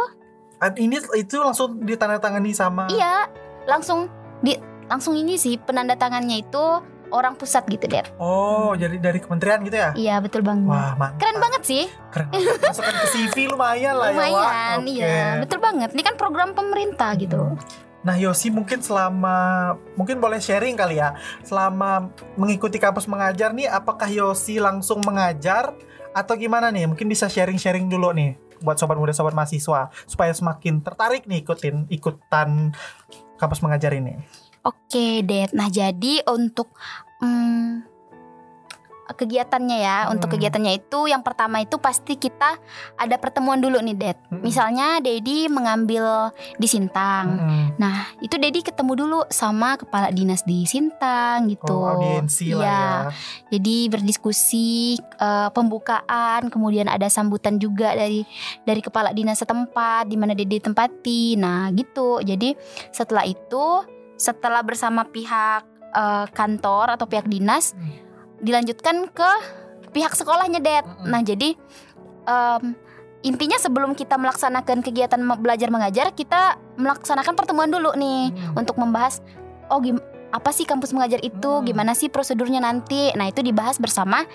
[0.76, 3.30] ini itu langsung ditandatangani sama Iya,
[3.66, 4.10] langsung
[4.42, 6.64] di langsung ini sih penandatangannya itu
[7.08, 8.04] orang pusat gitu, Det.
[8.18, 9.92] Oh, jadi dari kementerian gitu ya?
[9.96, 10.68] Iya, betul banget.
[10.68, 11.20] Wah, mantap.
[11.24, 11.84] Keren banget sih.
[12.12, 12.28] Keren.
[12.60, 14.28] Masukkan ke CV lumayan lah ya, Wak.
[14.28, 14.92] Lumayan, Oke.
[14.92, 15.90] iya, betul banget.
[15.96, 17.56] Ini kan program pemerintah gitu.
[18.08, 21.12] Nah Yosi mungkin selama mungkin boleh sharing kali ya
[21.44, 22.08] selama
[22.40, 25.76] mengikuti kampus mengajar nih apakah Yosi langsung mengajar
[26.16, 30.80] atau gimana nih mungkin bisa sharing-sharing dulu nih buat sobat muda sobat mahasiswa supaya semakin
[30.80, 32.72] tertarik nih ikutin ikutan
[33.36, 34.18] kampus mengajar ini.
[34.66, 35.54] Oke, Det.
[35.56, 36.74] Nah, jadi untuk
[37.24, 37.86] hmm,
[39.08, 40.18] kegiatannya ya, Hmm.
[40.18, 42.60] untuk kegiatannya itu yang pertama itu pasti kita
[42.96, 44.18] ada pertemuan dulu nih, Det.
[44.28, 44.42] Hmm.
[44.42, 47.40] Misalnya Dedi mengambil di Sintang.
[47.40, 47.64] Mm-mm.
[47.78, 51.72] Nah, itu Dedi ketemu dulu sama kepala dinas di Sintang gitu.
[51.72, 52.66] Oh, audiensi lah Iya.
[52.68, 52.92] ya.
[53.54, 58.22] Jadi berdiskusi eh, pembukaan, kemudian ada sambutan juga dari
[58.62, 61.36] dari kepala dinas setempat di mana Dede tempati.
[61.36, 62.20] Nah, gitu.
[62.20, 62.54] Jadi
[62.90, 63.84] setelah itu,
[64.16, 68.07] setelah bersama pihak eh, kantor atau pihak dinas Hmm.
[68.42, 69.32] Dilanjutkan ke
[69.92, 70.84] pihak sekolahnya, Det.
[70.86, 71.10] Mm-mm.
[71.10, 71.58] Nah, jadi
[72.28, 72.64] em,
[73.26, 78.62] intinya sebelum kita melaksanakan kegiatan belajar mengajar, kita melaksanakan pertemuan dulu nih Hmm.
[78.62, 79.20] untuk membahas
[79.74, 79.98] oh gim
[80.28, 81.66] apa sih kampus mengajar itu, Hmm.
[81.66, 83.16] gimana sih prosedurnya nanti.
[83.16, 84.28] Nah, itu dibahas bersama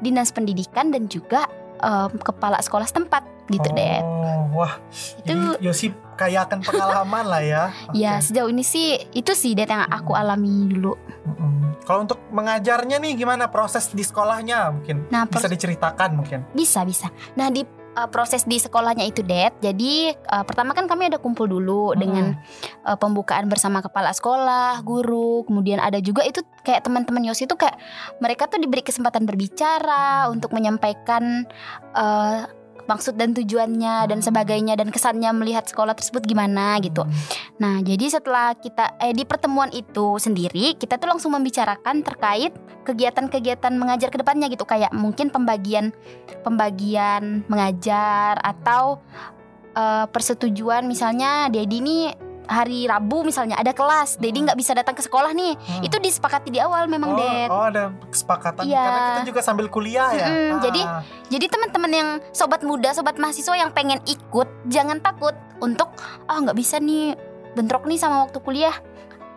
[0.00, 3.66] Dinas Pendidikan dan juga em, kepala sekolah setempat gitu.
[4.04, 4.78] Oh, wah.
[5.24, 7.62] Itu Jadi Yosi kaya akan pengalaman lah ya.
[7.96, 8.30] ya Oke.
[8.30, 10.94] sejauh ini sih itu sih Det yang aku alami dulu.
[11.26, 11.82] Mm-mm.
[11.82, 16.46] Kalau untuk mengajarnya nih gimana proses di sekolahnya mungkin Nah, bisa diceritakan mungkin.
[16.54, 17.10] bisa bisa.
[17.34, 19.54] Nah, di uh, proses di sekolahnya itu, Det.
[19.62, 21.98] Jadi uh, pertama kan kami ada kumpul dulu Hmm.
[21.98, 22.24] dengan
[22.86, 27.80] uh, pembukaan bersama kepala sekolah, guru, kemudian ada juga itu kayak teman-teman Yosi itu kayak
[28.20, 31.48] mereka tuh diberi kesempatan berbicara untuk menyampaikan
[31.96, 32.46] uh,
[32.86, 34.26] maksud dan tujuannya dan Hmm.
[34.30, 37.04] sebagainya dan kesannya melihat sekolah tersebut gimana gitu.
[37.58, 42.54] Nah, jadi setelah kita eh di pertemuan itu sendiri, kita tuh langsung membicarakan terkait
[42.86, 45.92] kegiatan-kegiatan mengajar ke depannya gitu kayak mungkin pembagian
[46.40, 49.02] pembagian mengajar atau
[49.76, 55.00] eh, persetujuan misalnya Dedi nih hari Rabu misalnya ada kelas, Dedi nggak bisa datang ke
[55.00, 55.54] sekolah nih.
[55.54, 55.86] Hmm.
[55.86, 57.46] Itu disepakati di awal memang, oh, Det.
[57.46, 58.82] oh ada kesepakatan Iya.
[58.82, 60.26] karena kita juga sambil kuliah ya.
[60.26, 60.60] Mm-mm, Ah.
[60.60, 60.82] jadi
[61.30, 65.30] Jadi teman-teman yang sobat muda, sobat mahasiswa yang pengen ikut, jangan takut
[65.62, 65.94] untuk
[66.26, 67.14] ah nggak bisa nih
[67.54, 68.74] bentrok nih sama waktu kuliah.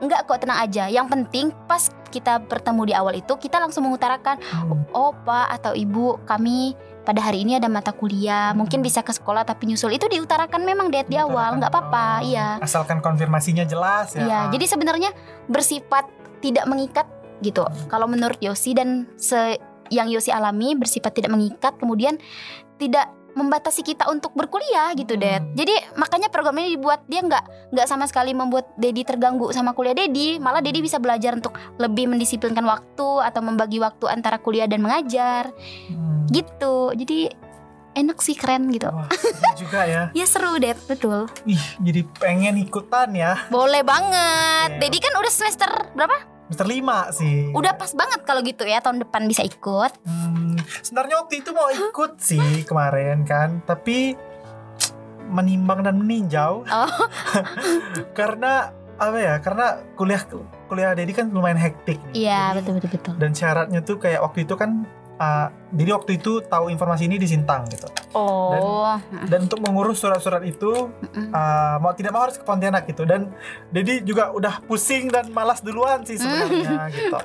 [0.01, 0.89] Enggak kok tenang aja.
[0.89, 4.89] Yang penting pas kita bertemu di awal itu kita langsung mengutarakan, Hmm.
[4.89, 6.73] "Oh, Pak atau Ibu, kami
[7.03, 10.87] pada hari ini ada mata kuliah, mungkin bisa ke sekolah tapi nyusul." Itu diutarakan memang
[10.89, 12.23] Det di awal, nggak apa-apa.
[12.23, 12.59] Iya.
[12.63, 14.23] Asalkan konfirmasinya jelas ya.
[14.23, 14.51] Iya, Ah.
[14.51, 15.11] jadi sebenarnya
[15.47, 16.07] bersifat
[16.39, 17.07] tidak mengikat
[17.43, 17.63] gitu.
[17.91, 19.59] Kalau menurut Yosi dan se
[19.91, 22.17] yang Yosi alami bersifat tidak mengikat kemudian
[22.79, 25.21] tidak membatasi kita untuk berkuliah gitu Hmm.
[25.21, 25.43] Dad.
[25.53, 29.93] Jadi makanya program ini dibuat dia nggak nggak sama sekali membuat Dedi terganggu sama kuliah
[29.93, 34.79] Dedi, malah Dedi bisa belajar untuk lebih mendisiplinkan waktu atau membagi waktu antara kuliah dan
[34.79, 35.53] mengajar
[35.89, 36.25] Hmm.
[36.29, 36.93] gitu.
[36.93, 37.29] Jadi
[37.93, 38.89] enak sih keren gitu.
[38.89, 40.03] Wah, seru juga ya.
[40.17, 41.29] Ya seru Dad, betul.
[41.45, 43.37] Ih, jadi pengen ikutan ya.
[43.47, 44.77] Boleh banget.
[44.77, 44.79] Oke.
[44.81, 46.32] Dedi kan udah semester berapa?
[46.53, 47.49] Mister 5 sih.
[47.49, 49.91] Udah pas banget kalau gitu ya tahun depan bisa ikut.
[50.05, 50.53] Hmm,
[50.85, 54.13] sebenarnya waktu itu mau ikut sih kemarin kan, tapi
[55.33, 56.93] menimbang dan meninjau Oh.
[58.17, 58.69] karena
[59.01, 59.41] apa ya?
[59.41, 60.21] Karena kuliah
[60.69, 61.97] kuliah Dedi kan lumayan hektik.
[62.13, 63.13] Iya betul betul betul.
[63.17, 64.85] Dan syaratnya tuh kayak waktu itu kan
[65.17, 67.89] uh, jadi waktu itu tahu informasi ini di Sintang gitu.
[68.13, 68.93] Oh.
[69.25, 70.69] Dan untuk mengurus surat-surat itu
[71.33, 73.33] uh, mau tidak mau harus ke Pontianak gitu dan
[73.69, 77.17] Dedi juga udah pusing dan malas duluan sih sebenarnya gitu.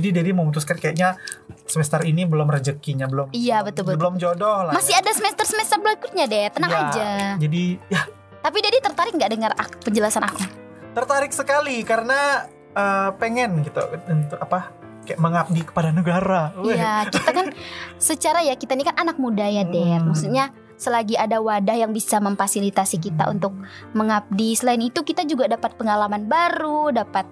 [0.00, 1.20] Jadi Dedi memutuskan kayaknya
[1.68, 4.00] semester ini belum rezekinya belum Iya, betul, betul.
[4.00, 4.72] belum jodoh lah.
[4.72, 6.82] Masih ada semester semester berikutnya deh, tenang Iya.
[6.88, 7.08] aja.
[7.36, 8.02] Jadi ya
[8.40, 9.52] Tapi Dedi tertarik nggak dengar
[9.84, 10.40] penjelasan aku?
[10.90, 13.78] tertarik sekali karena uh, pengen gitu
[14.10, 14.74] untuk apa
[15.10, 16.54] kayak mengabdi kepada negara.
[16.62, 17.46] Iya, kita kan
[17.98, 20.06] secara ya kita ini kan anak muda ya, Dad.
[20.06, 20.14] Hmm.
[20.14, 23.34] Maksudnya selagi ada wadah yang bisa memfasilitasi kita Hmm.
[23.34, 23.52] untuk
[23.92, 24.54] mengabdi.
[24.54, 27.26] Selain itu kita juga dapat pengalaman baru, dapat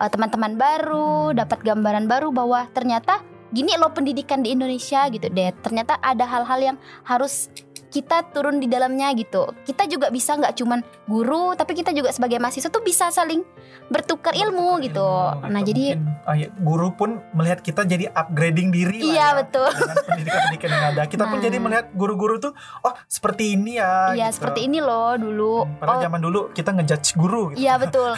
[0.00, 1.44] eh, teman-teman baru, Hmm.
[1.44, 3.20] dapat gambaran baru bahwa ternyata
[3.50, 5.58] gini loh pendidikan di Indonesia gitu, Dad.
[5.60, 7.50] Ternyata ada hal-hal yang harus
[7.90, 9.50] kita turun di dalamnya gitu.
[9.60, 13.42] Kita juga bisa nggak cuman guru, tapi kita juga sebagai mahasiswa tuh bisa saling
[13.86, 15.02] bertukar ilmu gitu.
[15.02, 19.26] Ilmu Nah, jadi Mungkin, ah, ya, guru pun melihat kita jadi upgrading diri lah iya
[19.26, 19.28] ya.
[19.36, 19.66] betul.
[19.66, 21.02] dengan pendidikan-pendidikan yang ada.
[21.04, 21.44] Kita pun Nah.
[21.44, 24.14] jadi melihat guru-guru tuh, oh seperti ini ya.
[24.14, 24.36] Iya, gitu.
[24.38, 25.66] seperti ini loh dulu.
[25.76, 27.42] Padahal Oh, zaman dulu kita ngejudge guru.
[27.50, 27.58] Gitu.
[27.60, 28.14] Iya betul.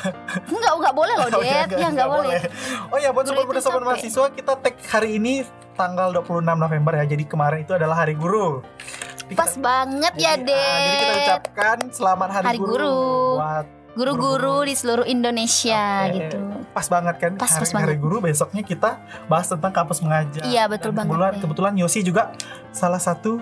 [0.47, 1.69] Enggak enggak boleh loh, Dad.
[1.73, 2.39] Ya enggak boleh.
[2.89, 3.89] Oh ya, buat Dulu sobat itu muda sobat capek.
[3.89, 5.33] mahasiswa kita tag hari ini
[5.73, 7.05] tanggal 26 November ya.
[7.07, 8.61] Jadi kemarin itu adalah hari guru.
[9.33, 13.01] Jadi Pas kita- banget ya, jadi, ah, jadi kita ucapkan selamat hari, Hari guru.
[13.35, 16.17] buat Guru-guru di seluruh Indonesia Oke.
[16.19, 16.39] gitu.
[16.73, 18.01] pas banget kan Pas, hari, pas hari banget.
[18.01, 18.91] guru besoknya kita
[19.27, 20.41] bahas tentang kampus mengajar.
[20.43, 21.41] Iya, betul Dan banget, Kebetulan, Dad.
[21.43, 22.23] kebetulan Yosi juga
[22.71, 23.41] salah satu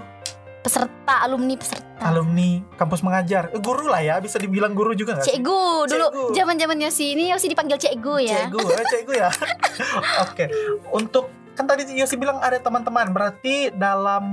[0.61, 2.03] Peserta, alumni peserta.
[2.03, 3.48] alumni kampus mengajar.
[3.48, 5.26] Eh, guru lah ya, bisa dibilang guru juga nggak?
[5.26, 6.35] Cikgu dulu Cikgu.
[6.35, 8.38] zaman-zaman Yosi ini Yosi dipanggil Cikgu ya.
[8.44, 9.29] Cikgu, eh, cikgu ya.
[10.26, 10.44] Oke,
[10.90, 14.25] untuk kan tadi Yosi bilang ada teman-teman, berarti dalam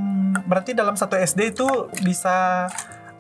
[0.48, 1.68] berarti dalam satu SD itu
[2.08, 2.72] bisa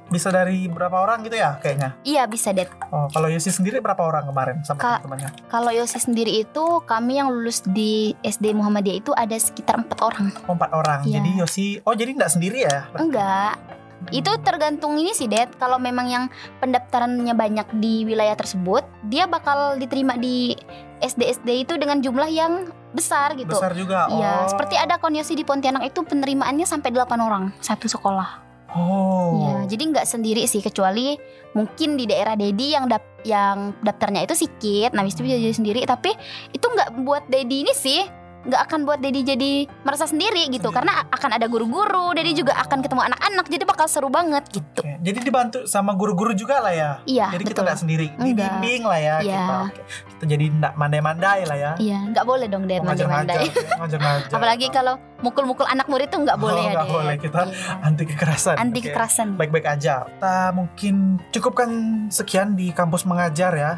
[0.07, 1.99] bisa dari berapa orang gitu ya kayaknya.
[2.07, 2.71] Iya bisa Dad.
[2.87, 5.51] Oh, kalau Yosi sendiri berapa orang kemarin sama Kak- teman-temannya?
[5.51, 10.31] Kalau Yosi sendiri itu kami yang lulus di SD Muhammadiyah itu ada sekitar empat orang.
[10.47, 11.03] Oh, empat orang.
[11.03, 11.19] Iya.
[11.19, 12.87] Jadi Yosi, oh jadi nggak sendiri ya?
[12.95, 13.59] Enggak.
[14.07, 15.51] Itu tergantung ini sih, Dad.
[15.59, 16.23] Kalau memang yang
[16.63, 20.55] pendaftarannya banyak di wilayah tersebut, dia bakal diterima di
[21.01, 23.53] SD-SD itu dengan jumlah yang besar gitu.
[23.53, 24.09] Besar juga.
[24.09, 24.49] Iya, oh.
[24.49, 28.47] seperti ada konyosi di Pontianak itu penerimaannya sampai 8 orang satu sekolah.
[28.75, 29.39] Oh.
[29.39, 31.15] Iya, jadi nggak sendiri sih kecuali
[31.55, 35.79] mungkin di daerah Dedi yang dap- yang daftarnya itu sedikit, nah itu bisa jadi sendiri.
[35.87, 36.11] Tapi
[36.51, 38.03] itu nggak buat Dedi ini sih,
[38.47, 39.51] nggak akan buat Dedi jadi
[39.83, 44.07] merasa sendiri gitu, karena akan ada guru-guru, Dedi juga akan ketemu anak-anak, jadi bakal seru
[44.07, 44.79] banget gitu.
[44.79, 46.91] Oke, Jadi dibantu sama guru-guru juga lah ya.
[47.03, 47.65] Iya, Jadi kita betul.
[47.67, 49.35] nggak sendiri, dibimbing lah ya Iya.
[49.37, 49.55] kita.
[49.67, 49.81] Oke.
[50.07, 51.71] Kita jadi nggak mandai-mandai lah ya.
[51.77, 53.37] Iya, nggak boleh dong Ded Ngajar-ngajar,
[53.77, 54.33] mandai-mandai.
[54.37, 57.53] Apalagi kalau mukul-mukul anak murid tuh nggak Oh, boleh ya nggak boleh, kita Iya.
[57.83, 58.55] anti kekerasan.
[58.57, 59.27] anti kekerasan.
[59.35, 60.07] Baik-baik aja.
[60.07, 60.95] Kita mungkin
[61.29, 61.69] cukupkan
[62.09, 63.71] sekian di kampus mengajar ya.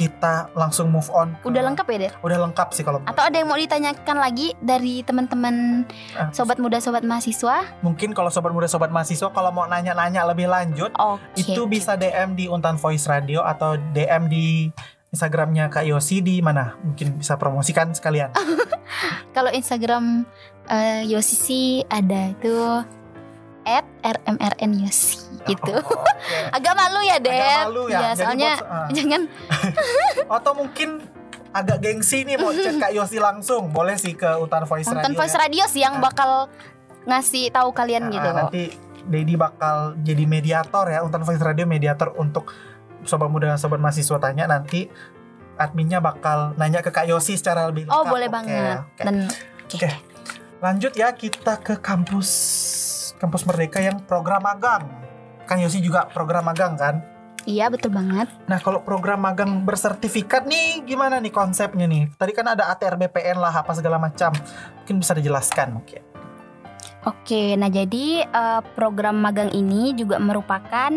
[0.00, 1.36] Kita langsung move on.
[1.36, 2.12] ke- Udah lengkap ya Ded?
[2.18, 6.80] Udah lengkap sih kalau Atau ada yang mau ditanyakan lagi dari teman-teman Ah, sobat muda
[6.80, 7.68] sobat mahasiswa?
[7.80, 11.20] mungkin kalau sobat muda sobat mahasiswa kalau mau nanya-nanya lebih lanjut Oke.
[11.36, 14.72] itu bisa DM di Untan Voice Radio atau DM di
[15.10, 16.78] Instagramnya Kak Yosi di mana?
[16.80, 18.30] Mungkin bisa promosikan sekalian.
[19.36, 20.22] Kalau Instagram
[20.66, 22.54] eh, Yosi sih ada itu
[23.62, 25.72] at rmrn Yosi gitu.
[25.72, 26.38] Oh, oke.
[26.56, 27.32] Agak malu ya, Ded.
[27.32, 27.96] Agak malu ya.
[27.96, 28.88] Iya, Jadi soalnya buat- ah.
[28.90, 29.22] jangan
[30.36, 30.90] atau mungkin
[31.50, 33.68] agak gengsi nih mau cek Kak Yosi langsung.
[33.68, 35.14] Boleh sih ke Untan Voice Radio.
[35.14, 35.40] voice ya.
[35.40, 36.02] radio sih yang Ah.
[36.02, 36.30] bakal
[37.02, 38.28] ngasih tahu kalian Nah, gitu.
[38.30, 38.62] Nanti
[39.00, 42.52] Dedi bakal jadi mediator ya Untan Voice Radio mediator untuk
[43.02, 44.86] sobat muda sobat mahasiswa tanya nanti
[45.56, 47.96] adminnya bakal nanya ke Kak Yosi secara lebih lengkap.
[47.96, 48.76] Oh, boleh Oke, banget.
[48.78, 49.02] oke.
[49.02, 49.16] Dan
[49.66, 49.90] Oke.
[50.60, 52.28] Lanjut ya kita ke kampus
[53.16, 54.84] kampus Merdeka yang program magang.
[55.50, 57.02] Kan Yosi juga program magang kan?
[57.48, 58.28] iya betul banget.
[58.46, 62.12] Nah kalau program magang bersertifikat nih gimana nih konsepnya nih?
[62.14, 64.30] Tadi kan ada ATR BPN lah apa segala macam.
[64.82, 66.02] Mungkin bisa dijelaskan mungkin.
[67.08, 70.92] Oke, nah jadi eh, program magang ini juga merupakan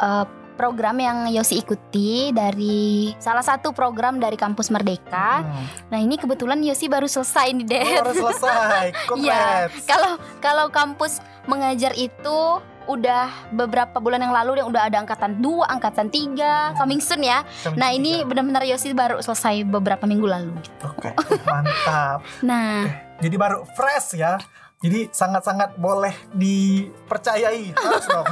[0.00, 5.44] eh, program yang Yosi ikuti dari salah satu program dari kampus Merdeka.
[5.44, 5.66] Hmm.
[5.92, 7.82] Nah ini kebetulan Yosi baru selesai nih Det.
[7.84, 8.86] Oh, harus selesai.
[9.20, 9.68] Iya.
[9.84, 12.38] Kalau kalau kampus mengajar itu
[12.84, 17.42] udah beberapa bulan yang lalu yang udah ada angkatan 2, angkatan 3, coming soon ya.
[17.64, 20.54] Kami Nah, ini benar-benar Yosi baru selesai beberapa minggu lalu.
[20.84, 21.12] Oke,
[21.44, 22.20] mantap.
[22.48, 22.84] Nah,
[23.22, 24.36] Jadi baru fresh ya.
[24.84, 27.72] Jadi sangat-sangat boleh dipercayai.
[27.72, 28.26] Harus dong.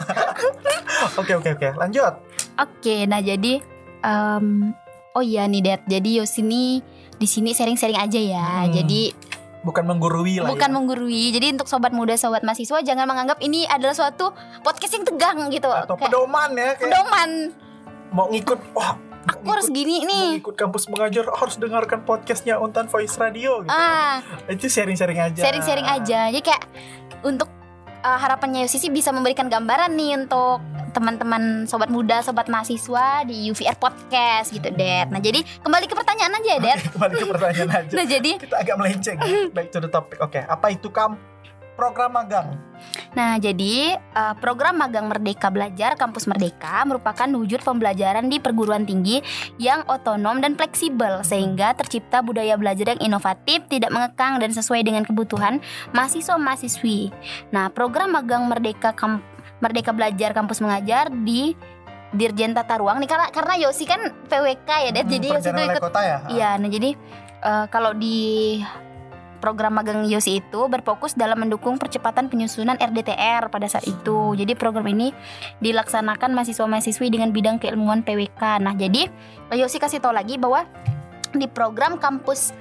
[1.21, 1.69] Oke, oke, oke.
[1.81, 2.15] Lanjut.
[2.61, 2.97] oke.
[3.09, 3.59] Nah, jadi
[4.05, 4.71] em,
[5.17, 5.81] oh iya nih Det.
[5.89, 6.85] Jadi Yosi nih
[7.17, 8.47] di sini sharing-sharing aja ya.
[8.67, 8.71] Hmm.
[8.71, 9.32] Jadi
[9.63, 10.75] Bukan menggurui lah bukan ya.
[10.75, 11.31] menggurui.
[11.31, 15.71] Jadi untuk sobat muda, sobat mahasiswa jangan menganggap ini adalah suatu podcast yang tegang gitu.
[15.71, 16.71] Atau Kayak pedoman ya.
[16.75, 17.31] Kayak pedoman.
[18.11, 18.59] mau ngikut.
[18.73, 20.29] Wah, Aku harus ngikut- gini nih.
[20.37, 23.71] ikut kampus mengajar harus dengarkan podcastnya Untan Voice Radio gitu.
[23.71, 25.41] Ah, Itu sharing-sharing aja.
[25.41, 26.27] sharing-sharing aja.
[26.27, 26.63] Jadi kayak
[27.23, 27.47] untuk
[28.03, 30.61] uh, harapannya Yosi sih bisa memberikan gambaran nih untuk
[30.93, 35.09] teman-teman sobat muda, sobat mahasiswa di UVR podcast gitu, Det.
[35.09, 36.79] Nah, jadi kembali ke pertanyaan aja ya, Det.
[36.95, 37.93] Kembali ke pertanyaan aja.
[37.97, 39.17] Nah, jadi Kita agak melenceng.
[39.57, 40.21] Back to the topic.
[40.21, 41.17] Oke, apa itu kam
[41.75, 42.55] program magang?
[43.13, 49.21] Nah, jadi uh, program magang Merdeka Belajar Kampus Merdeka merupakan wujud pembelajaran di perguruan tinggi
[49.61, 55.05] yang otonom dan fleksibel sehingga tercipta budaya belajar yang inovatif, tidak mengekang dan sesuai dengan
[55.05, 55.61] kebutuhan
[55.93, 57.13] mahasiswa-mahasiswi.
[57.55, 59.25] Nah, program magang Merdeka Kam-
[59.63, 61.55] Merdeka Belajar Kampus Mengajar di
[62.13, 65.03] Dirjen Tata Ruang nih karena karena Yosi kan PWK ya, Det.
[65.09, 66.19] Hmm, jadi Yosi itu ikut kota ya.
[66.29, 66.91] Iya, nah jadi
[67.41, 68.61] eh, kalau di
[69.43, 74.39] program magang Yosi itu berfokus dalam mendukung percepatan penyusunan RDTR pada saat itu.
[74.39, 75.11] Jadi program ini
[75.59, 78.63] dilaksanakan mahasiswa-mahasiswi dengan bidang keilmuan PWK.
[78.63, 79.11] Nah, jadi
[79.51, 80.63] Yosi kasih tahu lagi bahwa
[81.35, 82.55] di program kampus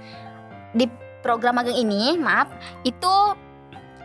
[0.74, 0.90] di
[1.22, 2.50] program magang ini, maaf,
[2.82, 3.14] itu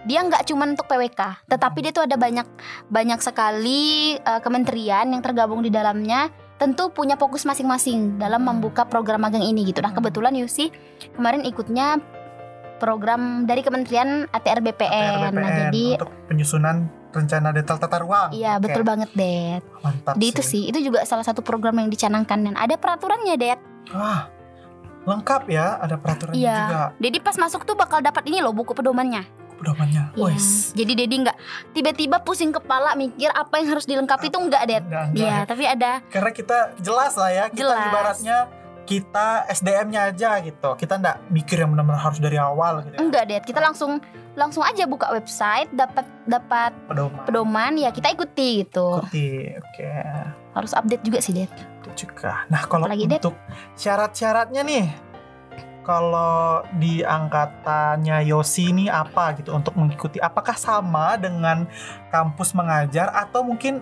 [0.05, 2.47] dia nggak cuma untuk PWK, tetapi dia tuh ada banyak
[2.93, 9.25] banyak sekali eh, kementerian yang tergabung di dalamnya tentu punya fokus masing-masing dalam membuka program
[9.29, 9.85] magang ini gitu.
[9.85, 10.73] Nah kebetulan Yusi
[11.13, 12.01] kemarin ikutnya
[12.77, 14.93] program dari Kementerian ATR BPN.
[14.93, 16.77] Nah RBPN jadi untuk penyusunan
[17.11, 18.29] rencana detail tata ruang.
[18.31, 19.65] iya Oke, betul banget Det.
[19.81, 23.57] Mantap Di itu sih itu juga salah satu program yang dicanangkan dan ada peraturannya Det.
[23.91, 24.29] Wah,
[25.03, 26.57] lengkap ya, ada peraturannya Iya.
[26.61, 26.83] juga.
[26.99, 29.25] Jadi pas masuk tuh bakal dapat ini loh buku pedomannya.
[29.57, 30.13] Pedomannya.
[30.15, 30.77] Wes.
[30.77, 31.37] Jadi Dedi nggak
[31.73, 34.85] tiba-tiba pusing kepala mikir apa yang harus dilengkapi itu enggak Det.
[35.15, 37.89] Iya tapi ada Karena kita jelas lah ya, kita Jelas.
[37.89, 38.37] ibaratnya
[38.87, 40.79] kita SDM-nya aja gitu.
[40.79, 43.01] Kita nggak mikir yang benar-benar harus dari awal gitu ya.
[43.03, 43.43] enggak Det.
[43.43, 43.99] Kita langsung
[44.39, 47.25] langsung aja buka website dapat dapat Pedoman.
[47.27, 49.03] pedoman ya kita ikuti gitu.
[49.03, 49.53] Ikuti.
[49.59, 49.91] Oke.
[50.55, 51.51] Harus update juga sih Det.
[51.83, 52.47] Itu juga.
[52.47, 53.35] Nah, kalau Apalagi, untuk
[53.75, 54.87] syarat-syaratnya nih
[55.87, 61.71] kalau di angkatannya Yosi ini apa gitu untuk mengikuti apakah sama dengan
[62.11, 63.79] kampus mengajar atau mungkin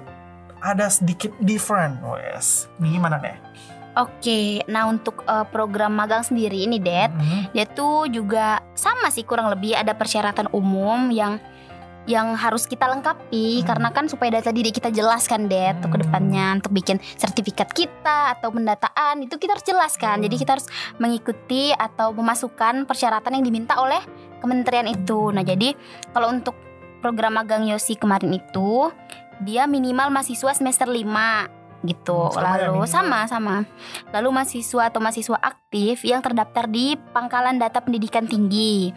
[0.61, 3.37] ada sedikit different wes ini gimana deh
[3.95, 7.55] Oke, nah untuk eh, program magang sendiri ini Det, Mhm.
[7.55, 11.39] dia tuh juga sama sih kurang lebih ada persyaratan umum yang
[12.05, 13.67] yang harus kita lengkapi Hmm.
[13.67, 15.97] karena kan supaya data diri kita jelaskan Det untuk Hmm.
[15.97, 20.25] ke depannya untuk bikin sertifikat kita atau pendataan itu kita harus jelaskan Hmm.
[20.29, 20.69] jadi kita harus
[21.01, 24.05] mengikuti atau memasukkan persyaratan yang diminta oleh
[24.45, 25.73] kementerian itu nah jadi
[26.13, 26.53] kalau untuk
[27.01, 28.93] program magang Yosi kemarin itu
[29.41, 31.49] dia minimal mahasiswa semester 5
[31.85, 32.89] gitu Hmm, sama ya lalu minimal.
[32.89, 33.57] sama sama
[34.11, 38.91] lalu mahasiswa atau mahasiswa aktif yang terdaftar di Pangkalan Data Pendidikan Tinggi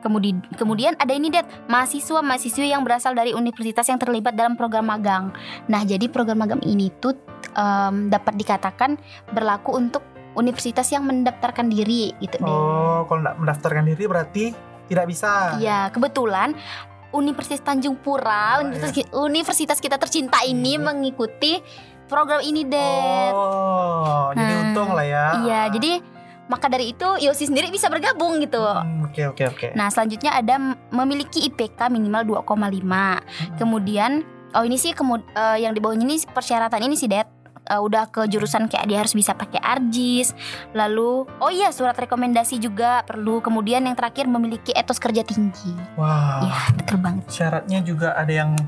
[0.00, 4.88] Kemudian, kemudian ada ini Det, mahasiswa mahasiswi yang berasal dari universitas yang terlibat dalam program
[4.88, 5.28] magang.
[5.68, 7.12] Nah, jadi program magang ini tuh
[7.52, 8.96] em, dapat dikatakan
[9.28, 10.00] berlaku untuk
[10.32, 12.48] universitas yang mendaftarkan diri gitu deh.
[12.48, 14.44] oh kalau nggak mendaftarkan diri berarti
[14.88, 16.56] tidak bisa Iya, kebetulan
[17.10, 20.80] Universitas Tanjung Pura, Oh, universitas, universitas kita tercinta ini Iya.
[20.80, 21.60] mengikuti
[22.10, 23.30] program ini, Det.
[23.30, 25.92] oh jadi Nah, untung lah ya Iya, jadi
[26.46, 28.58] maka dari itu Yosi sendiri bisa bergabung gitu.
[28.58, 30.58] Hmm, oke oke oke Nah, selanjutnya ada
[30.90, 32.42] memiliki IPK minimal 2,5.
[32.42, 33.54] Hmm.
[33.54, 34.10] Kemudian
[34.50, 37.22] oh ini sih kemud eh, yang di bawahnya ini persyaratan ini sih, Det.
[37.62, 40.34] Eh, udah ke jurusan kayak dia harus bisa pakai ARJIS.
[40.72, 43.38] Lalu oh iya surat rekomendasi juga perlu.
[43.38, 45.70] Kemudian yang terakhir memiliki etos kerja tinggi.
[45.94, 47.30] wah Iya, betul banget.
[47.30, 48.58] syaratnya juga ada yang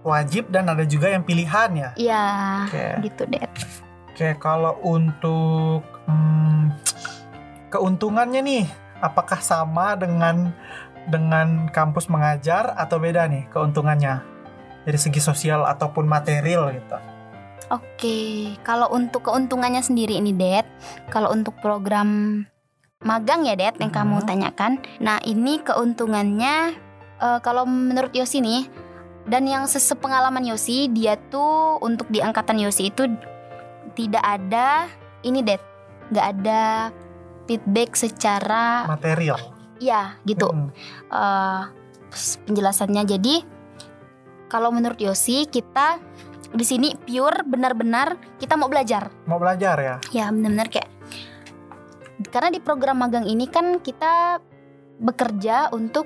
[0.00, 2.24] wajib dan ada juga yang pilihan ya Iya,
[2.66, 3.46] oke gitu, Det.
[4.10, 6.76] Oke, kalau untuk hmm,
[7.68, 8.64] keuntungannya nih,
[9.00, 10.52] apakah sama dengan
[11.08, 14.20] dengan kampus mengajar atau beda nih keuntungannya
[14.84, 16.98] dari segi sosial ataupun material gitu?
[17.70, 18.18] Oke,
[18.60, 20.66] kalau untuk keuntungannya sendiri ini, Det.
[21.08, 22.42] Kalau untuk program
[23.00, 24.26] magang ya, Det, yang kamu Mhm.
[24.26, 24.72] tanyakan.
[24.98, 26.74] Nah, ini keuntungannya
[27.20, 28.64] eh, kalau menurut Yosi nih
[29.30, 33.06] dan yang sepengalaman Yosi dia tuh untuk di angkatan Yosi itu
[33.94, 34.90] tidak ada
[35.22, 35.62] ini det
[36.10, 36.90] nggak ada
[37.46, 39.38] feedback secara Material.
[39.78, 40.74] ya gitu Mm-mm.
[41.14, 41.62] eh,
[42.46, 43.02] penjelasannya.
[43.06, 43.34] Jadi
[44.50, 46.02] kalau menurut Yosi kita
[46.50, 49.14] di sini pure benar-benar kita mau belajar.
[49.30, 49.96] Mau belajar ya.
[50.10, 50.90] Ya benar-benar kayak
[52.34, 54.42] karena di program magang ini kan kita
[55.00, 56.04] bekerja untuk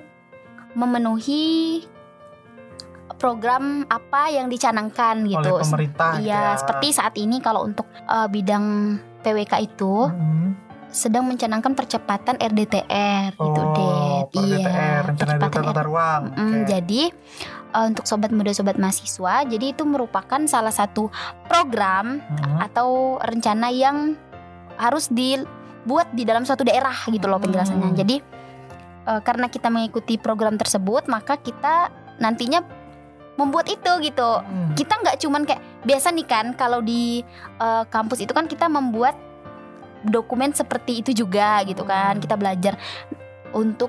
[0.77, 1.83] memenuhi
[3.25, 5.41] program apa yang dicanangkan gitu.
[5.51, 6.21] Oleh pemerintah.
[6.21, 6.59] gitu Iya, ya.
[6.61, 8.65] seperti saat ini kalau untuk eh, bidang
[9.25, 10.53] PWK itu Mm-mm.
[10.91, 14.29] sedang mencanangkan percepatan RDTR gitu, Oh, Det.
[14.31, 16.23] per DTR, rencana percepatan tata ruang.
[16.31, 16.61] Mm, Oke.
[16.69, 17.03] Jadi
[17.73, 21.09] eh, untuk sobat muda sobat mahasiswa, jadi itu merupakan salah satu
[21.49, 22.61] program Mm.
[22.63, 24.21] atau rencana yang
[24.77, 27.89] harus dibuat di dalam suatu daerah gitu loh penjelasannya.
[27.89, 27.97] Hmm.
[27.97, 28.17] Jadi
[29.05, 32.84] eh, karena kita mengikuti program tersebut, maka kita nantinya
[33.35, 34.31] membuat itu gitu.
[34.41, 34.75] Mm.
[34.75, 37.21] Kita nggak cuman kayak biasa nih kan kalau di
[37.59, 39.19] eh, kampus itu kan kita membuat
[40.05, 42.17] dokumen seperti itu juga gitu kan.
[42.17, 42.23] Hmm.
[42.23, 42.77] Kita belajar
[43.51, 43.89] untuk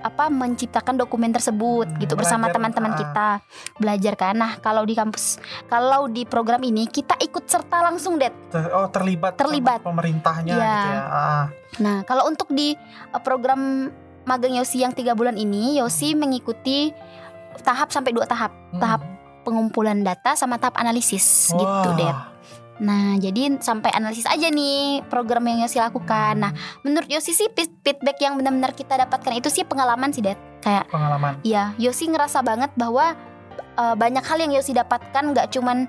[0.00, 2.98] apa menciptakan dokumen tersebut Hmm, gitu bersama teman-teman ah.
[2.98, 3.28] kita
[3.76, 4.32] belajar kan.
[4.32, 5.36] Nah, kalau di kampus
[5.68, 8.32] kalau di program ini kita ikut serta langsung Det.
[8.48, 9.84] Ter- Oh terlibat Terlibat.
[9.84, 10.64] pemerintahnya Iya.
[10.64, 11.00] gitu ya.
[11.04, 11.44] Ah.
[11.78, 12.72] Nah, kalau untuk di
[13.12, 13.92] uh, program
[14.24, 16.96] magang Yosi yang tiga bulan ini, Yosi mengikuti
[17.60, 18.80] tahap sampai dua tahap, Mm.
[18.80, 19.02] tahap
[19.40, 21.96] pengumpulan data sama tahap analisis gitu, Wah.
[21.96, 22.14] Det.
[22.80, 26.32] Nah, jadi sampai analisis aja nih program yang Yosi lakukan.
[26.40, 30.36] Nah, menurut Yosi sih feed- feedback yang benar-benar kita dapatkan itu sih pengalaman sih, Det.
[30.64, 31.36] Kayak pengalaman.
[31.44, 33.12] Iya, Yosi ngerasa banget bahwa
[33.76, 35.88] uh, banyak hal yang Yosi dapatkan nggak cuman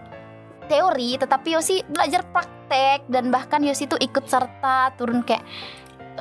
[0.68, 5.44] teori, tetapi Yosi belajar praktek dan bahkan Yosi tuh ikut serta turun kayak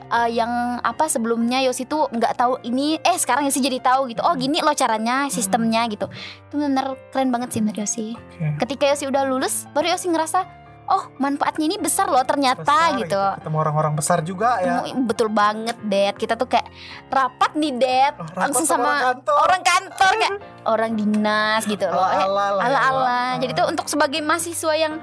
[0.06, 0.48] uh, yang
[0.78, 4.20] apa sebelumnya Yosi tuh nggak tahu ini, eh sekarang Yosi jadi tahu gitu.
[4.20, 6.06] Oh gini loh caranya, sistemnya gitu.
[6.46, 8.14] Itu benar keren banget sih menurut Yosi.
[8.56, 10.40] Ketika Yosi udah lulus, baru Yosi ngerasa,
[10.86, 13.22] oh manfaatnya ini besar loh ternyata Besar gitu.
[13.38, 14.82] Ketemu orang-orang besar juga ya.
[14.82, 16.10] Ketemu- Betul banget, Det.
[16.16, 16.66] Kita tuh kayak
[17.06, 18.10] rapat nih, Det.
[18.12, 19.36] Oh, rapat langsung sama orang kantor.
[19.40, 22.02] orang kantor kayak orang dinas gitu loh.
[22.04, 23.00] Eh, Ala-ala lah ya, Ala-ala.
[23.00, 23.34] Wak.
[23.40, 24.94] Jadi tuh untuk sebagai mahasiswa yang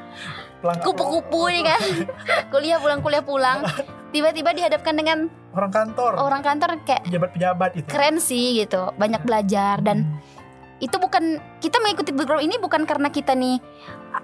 [0.57, 1.79] kupu-kupu nih kan,
[2.51, 3.61] kuliah pulang kuliah pulang,
[4.09, 5.17] tiba-tiba dihadapkan dengan
[5.51, 6.11] Orang kantor.
[6.17, 7.87] orang kantor kayak Pejabat-pejabat itu.
[7.87, 10.19] keren sih gitu, banyak belajar dan Hmm.
[10.77, 11.23] itu bukan
[11.57, 13.57] kita mengikuti program ini bukan karena kita nih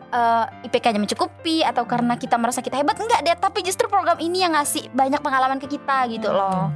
[0.09, 4.41] eh, IPK-nya mencukupi atau karena kita merasa kita hebat enggak deh, tapi justru program ini
[4.41, 6.69] yang ngasih banyak pengalaman ke kita gitu loh.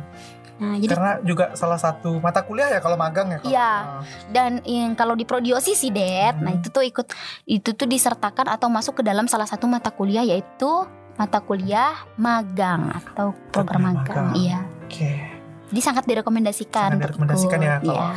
[0.58, 3.38] Nah, jadi Karena juga salah satu mata kuliah ya kalau magang ya.
[3.38, 3.70] kalau- Iya.
[3.70, 4.02] Ah.
[4.28, 6.58] dan yang kalau di prodiosi sih Det nah Hmm.
[6.58, 7.08] itu tuh ikut
[7.48, 10.70] itu tuh disertakan atau masuk ke dalam salah satu mata kuliah yaitu
[11.18, 14.06] mata kuliah magang atau program magang.
[14.06, 14.28] magang.
[14.34, 15.12] iya Oke.
[15.68, 18.10] jadi sangat direkomendasikan Sangat direkomendasikan ya kalau Iya.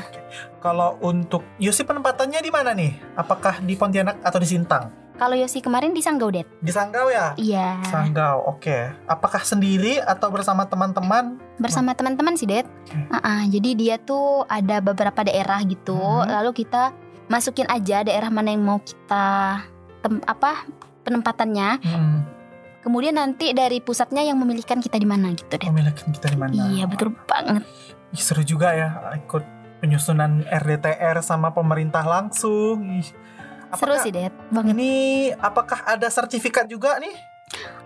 [0.60, 2.92] kalau untuk Yosi penempatannya di mana nih?
[3.14, 4.92] Apakah di Pontianak atau di Sintang?
[5.16, 7.36] kalau Yosi kemarin di Sanggau Det Di Sanggau ya?
[7.36, 8.72] iya Sanggau, oke.
[9.06, 11.36] Apakah sendiri atau bersama teman-teman?
[11.56, 12.64] bersama teman-teman sih Det
[13.08, 16.24] Ah, ah, jadi dia tuh ada beberapa daerah gitu Hmm.
[16.26, 16.92] lalu kita
[17.26, 19.60] masukin aja daerah mana yang mau kita
[20.00, 20.64] tem- apa
[21.00, 22.18] penempatannya Hmm,
[22.80, 26.52] kemudian nanti dari pusatnya yang memilihkan kita di mana gitu Det memiliki kita di mana?
[26.52, 27.62] Iya betul banget.
[28.10, 29.44] Ih, seru juga ya ikut
[29.80, 33.00] penyusunan RDTR sama pemerintah langsung.
[33.00, 33.08] Ih.
[33.70, 34.32] Seru Apakah sih Det.
[34.50, 34.74] Banget.
[34.74, 34.92] Ini
[35.38, 37.14] apakah ada sertifikat juga nih?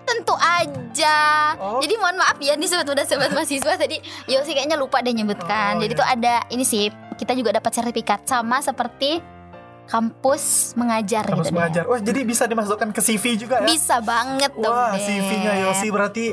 [0.05, 1.17] Tentu aja.
[1.57, 1.81] Oh.
[1.81, 3.97] Jadi mohon maaf ya nih sobat muda sobat mahasiswa tadi
[4.29, 5.81] Yosi kayaknya lupa deh nyebutkan.
[5.81, 6.01] Oh, Jadi iya.
[6.01, 9.34] tuh ada ini sih kita juga dapat sertifikat sama seperti
[9.85, 11.85] kampus mengajar Harus gitu mengajar.
[11.85, 13.69] Wah, jadi bisa dimasukkan ke CV juga ya?
[13.69, 14.97] Bisa banget dong Wah.
[14.97, 16.25] CV-nya Yosi berarti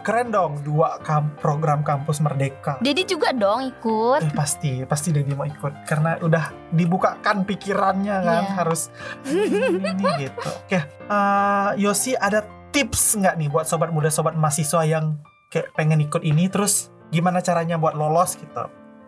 [0.00, 0.62] keren dong.
[0.62, 2.78] Dua kam- program kampus merdeka.
[2.78, 4.22] Dedi juga dong ikut.
[4.22, 8.52] Eh, pasti, pasti Dedi mau ikut karena udah dibukakan pikirannya kan Iya.
[8.56, 8.88] harus
[9.26, 10.46] ini, ini gitu.
[10.64, 12.40] Oke, eh, Yosi ada
[12.70, 17.38] tips nggak nih buat sobat muda, sobat mahasiswa yang kayak pengen ikut ini, terus gimana
[17.38, 18.64] caranya buat lolos gitu?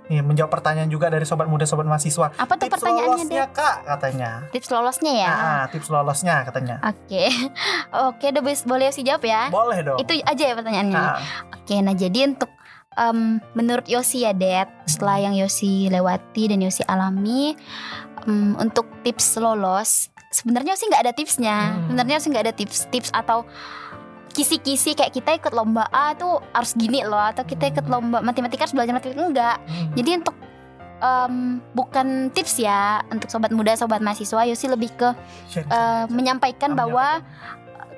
[0.08, 2.32] Nih menjawab pertanyaan juga dari sobat muda, sobat mahasiswa.
[2.32, 3.52] Apa tuh Tips pertanyaannya lolosnya deh?
[3.52, 4.30] kak katanya.
[4.48, 5.30] Tips lolosnya ya.
[5.30, 6.76] Ah, tips lolosnya katanya.
[6.82, 7.24] Oke.
[8.08, 9.48] Oke, udah bis- boleh Yosi jawab ya.
[9.48, 10.00] Boleh dong.
[10.00, 10.96] Itu aja ya pertanyaannya.
[10.98, 11.20] Ah,
[11.52, 12.48] Oke, nah jadi untuk
[12.94, 17.52] em, menurut Yosi ya, Det, setelah yang Yosi lewati dan Yosi alami,
[18.24, 21.56] em, untuk tips lolos, sebenarnya Yosi nggak ada tipsnya.
[21.68, 21.84] Hmm.
[21.84, 23.44] Sebenarnya Yosi nggak ada tips-tips atau
[24.38, 28.70] kisi-kisi kayak kita ikut lomba A tuh harus gini loh, atau kita ikut lomba matematika
[28.70, 29.56] harus belajar matematika enggak.
[29.66, 29.98] hmm.
[29.98, 30.36] Jadi untuk
[31.02, 35.10] em, bukan tips ya untuk sobat muda, sobat mahasiswa, Yosi lebih ke
[35.50, 36.06] share.
[36.06, 37.18] menyampaikan bahwa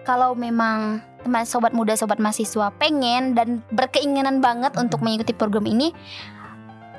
[0.08, 5.92] kalau memang teman sobat muda sobat mahasiswa pengen dan berkeinginan banget untuk mengikuti program ini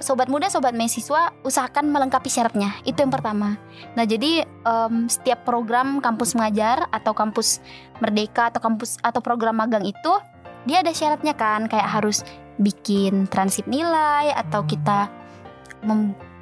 [0.02, 2.76] sobat muda, sobat mahasiswa usahakan melengkapi syaratnya.
[2.84, 3.56] Itu yang pertama.
[3.94, 7.62] Nah, jadi em, setiap program kampus mengajar atau kampus
[8.04, 10.14] merdeka atau kampus atau program magang itu
[10.66, 12.22] dia ada syaratnya kan, kayak harus
[12.62, 15.10] bikin transip nilai atau kita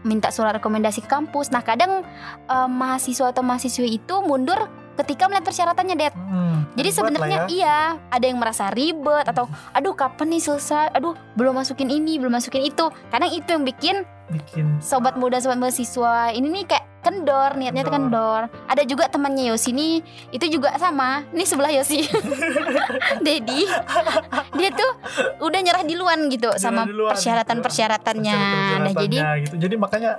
[0.03, 1.51] minta surat rekomendasi ke kampus.
[1.51, 2.03] Nah, kadang
[2.47, 4.67] em, mahasiswa atau mahasiswi itu mundur
[4.99, 6.13] ketika melihat persyaratannya, Det.
[6.13, 7.47] Hmm, Jadi sebenarnya ya.
[7.47, 7.79] iya,
[8.11, 10.91] ada yang merasa ribet atau aduh kapan nih selesai?
[10.95, 12.91] Aduh, belum masukin ini, belum masukin itu.
[13.09, 17.95] Kadang itu yang bikin bikin sobat muda sobat mahasiswa ini nih kayak kendor, niatnya tuh
[17.95, 18.41] kendor.
[18.69, 20.03] Ada juga temannya Yosi nih,
[20.35, 21.25] itu juga sama.
[21.33, 22.05] Ini sebelah Yosi.
[23.25, 23.65] Dedi.
[24.59, 24.91] Dia tuh
[25.41, 28.35] udah nyerah duluan gitu Nyerah sama persyaratan-persyaratannya.
[28.35, 29.55] Nah, persyaratan-persyaratannya jadi gitu.
[29.57, 30.11] Jadi makanya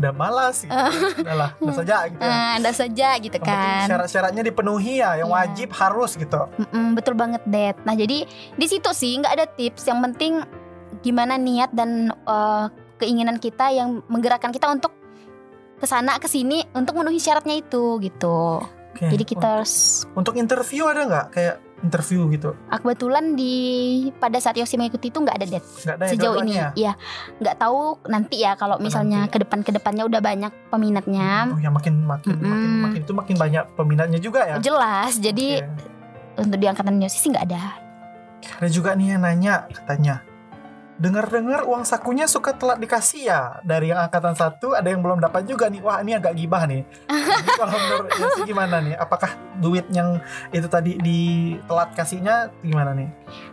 [0.00, 0.72] udah malas gitu.
[1.20, 2.24] udah lah, udah saja gitu.
[2.24, 3.84] eh, ada saja gitu Yang kan.
[3.86, 5.36] Syarat-syaratnya dipenuhi ya, yang Iya.
[5.36, 6.40] wajib harus gitu.
[6.56, 7.76] Mm-mm, betul banget, Det.
[7.84, 8.24] Nah, jadi
[8.56, 9.84] di situ sih nggak ada tips.
[9.84, 10.32] Yang penting
[11.00, 12.64] gimana niat dan eh,
[12.96, 14.96] keinginan kita yang menggerakkan kita untuk
[15.76, 18.60] ke sana ke sini untuk memenuhi syaratnya itu gitu.
[18.90, 19.06] Oke.
[19.06, 22.52] Jadi kita harus untuk interview ada nggak kayak interview gitu?
[22.68, 23.54] ah, kebetulan di
[24.16, 25.60] pada saat Yosi mengikuti itu nggak ada Det.
[25.60, 26.92] Nggak ada ya Sejauh ini ya
[27.40, 29.32] nggak tahu nanti ya kalau misalnya nanti.
[29.32, 31.50] ke depan ke depannya udah banyak peminatnya.
[31.50, 32.82] Oh ya makin makin makin Mm-mm.
[32.84, 34.56] makin itu makin banyak peminatnya juga ya.
[34.60, 35.16] Jelas.
[35.16, 36.44] Jadi Oke.
[36.44, 37.62] untuk di angkatan Yosi sih nggak ada.
[38.60, 40.24] Ada juga nih yang nanya katanya.
[41.00, 43.40] Dengar-dengar uang sakunya suka telat dikasih ya.
[43.64, 45.80] Dari yang angkatan satu ada yang belum dapat juga nih.
[45.80, 46.84] Wah ini agak gibah nih.
[47.08, 49.00] Ini kalau menurut Yosi gimana nih?
[49.00, 50.20] Apakah duit yang
[50.52, 51.20] itu tadi di
[51.64, 53.08] telat kasihnya gimana nih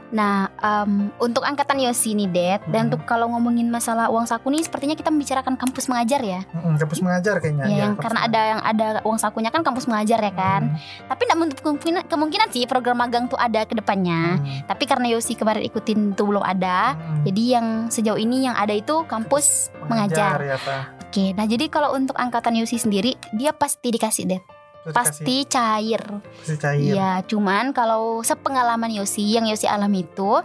[0.08, 2.89] Nah, em, untuk angkatan Yosi nih, Det, dan Hmm.
[2.89, 6.47] untuk kalau ngomongin masalah uang saku nih, sepertinya kita membicarakan kampus mengajar ya.
[6.49, 9.84] Mm, kampus mengajar kayaknya ya, ya, yang karena ada yang ada uang sakunya kan kampus
[9.84, 10.62] mengajar ya kan.
[10.72, 14.39] Hmm, Tapi tidak menutup kemungkinan, kemungkinan sih program magang tuh ada ke depannya.
[14.39, 16.95] hmm, Tapi karena Yosi kemarin ikutin tuh belum ada.
[16.95, 17.24] hmm.
[17.28, 20.39] Jadi yang sejauh ini yang ada itu kampus mengajar.
[20.39, 21.08] ya Pak.
[21.08, 24.41] Oke, nah jadi kalau untuk angkatan Yosi sendiri, dia pasti dikasih, Det.
[24.90, 26.00] Pasti cair.
[26.00, 26.94] dikasih- dikasih cair.
[26.94, 30.40] Iya, cuman kalau sepengalaman Yosi yang Yosi alami itu,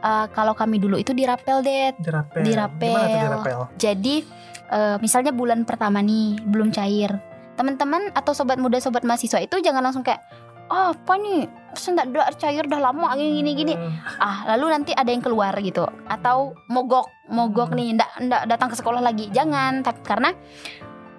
[0.00, 1.94] eh, kalau kami dulu itu dirapel, Det.
[1.98, 2.42] dirapel.
[2.42, 2.90] Dirapel.
[2.90, 3.58] gimana tuh dirapel?
[3.76, 4.14] Jadi
[4.66, 7.14] eh, misalnya bulan pertama nih belum cair,
[7.54, 10.24] teman-teman atau sobat muda sobat mahasiswa itu jangan langsung kayak
[10.66, 11.44] oh, apa nih?
[11.74, 12.64] Nggak ada cair?
[12.64, 13.74] Dah lama gini gini gini.
[13.76, 15.84] Hmm, ah lalu nanti ada yang keluar gitu.
[16.06, 17.76] Atau mogok mogok Hmm.
[17.76, 19.28] nih ndak ndak datang ke sekolah lagi.
[19.28, 20.32] Jangan tapi karena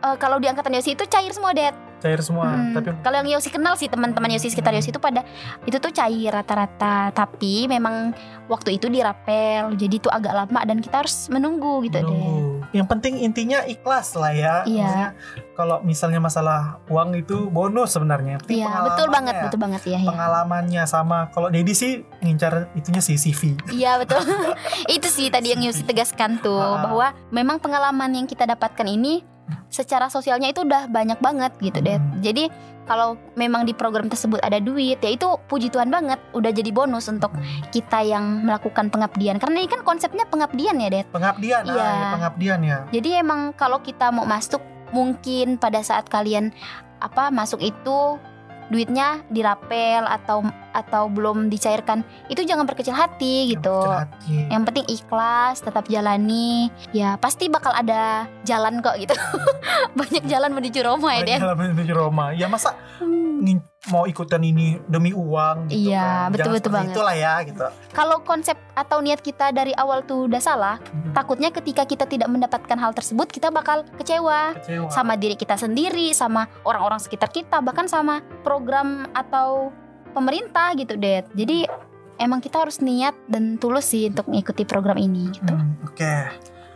[0.05, 2.53] eh, kalau di angkatan Yosi itu cair semua det cair semua.
[2.53, 5.25] Hmm, tapi kalau yang Yosi kenal sih teman-teman Yosi sekitar Yosi itu pada
[5.65, 7.09] itu tuh cair rata-rata.
[7.09, 8.13] Tapi memang
[8.45, 12.61] waktu itu dirapel jadi itu agak lama dan kita harus menunggu gitu deh menunggu.
[12.77, 14.55] yang penting intinya ikhlas lah ya.
[14.69, 14.85] Iya.
[14.85, 15.09] Maksudnya,
[15.57, 18.37] kalau misalnya masalah uang itu bonus sebenarnya.
[18.45, 19.43] Iya betul banget ya.
[19.49, 19.81] betul banget.
[19.89, 20.05] Ya, ya.
[20.05, 21.33] pengalamannya sama.
[21.33, 24.21] Kalau Dedi sih ngincar itunya sih CV Iya betul.
[24.95, 26.85] Itu sih tadi yang Yosi tegaskan tuh Ah.
[26.85, 29.25] bahwa memang pengalaman yang kita dapatkan ini
[29.69, 32.19] secara sosialnya itu udah banyak banget gitu deh Hmm.
[32.19, 32.49] jadi
[32.85, 37.09] kalau memang di program tersebut ada duit ya itu puji Tuhan banget udah jadi bonus
[37.09, 37.33] untuk
[37.69, 41.81] kita yang melakukan pengabdian karena ini kan konsepnya pengabdian ya Det pengabdian ah, Iya.
[41.83, 44.61] ya, pengabdian ya jadi emang kalau kita mau masuk
[44.93, 46.53] mungkin pada saat kalian
[47.01, 48.21] apa masuk itu
[48.69, 50.45] duitnya dirapel atau
[50.75, 54.35] atau belum dicairkan itu jangan berkecil hati gitu Yang kecil hati.
[54.49, 59.15] yang penting ikhlas tetap jalani ya pasti bakal ada jalan kok gitu
[59.99, 63.59] banyak jalan menuju Roma ya Den Dalam menuju Roma ya masa Hmm.
[63.85, 66.31] mau ikutan ini demi uang gitu Iya, kan.
[66.31, 66.95] betul-betul Jangan seperti banget.
[66.95, 71.11] itulah ya gitu kalau konsep atau niat kita dari awal tuh udah salah Hmm.
[71.11, 76.09] takutnya ketika kita tidak mendapatkan hal tersebut kita bakal kecewa kecewa sama diri kita sendiri
[76.09, 79.75] sama orang-orang sekitar kita bahkan sama program atau
[80.15, 81.67] pemerintah gitu Det jadi
[82.15, 86.15] emang kita harus niat dan tulus sih untuk mengikuti program ini gitu Hmm, Oke.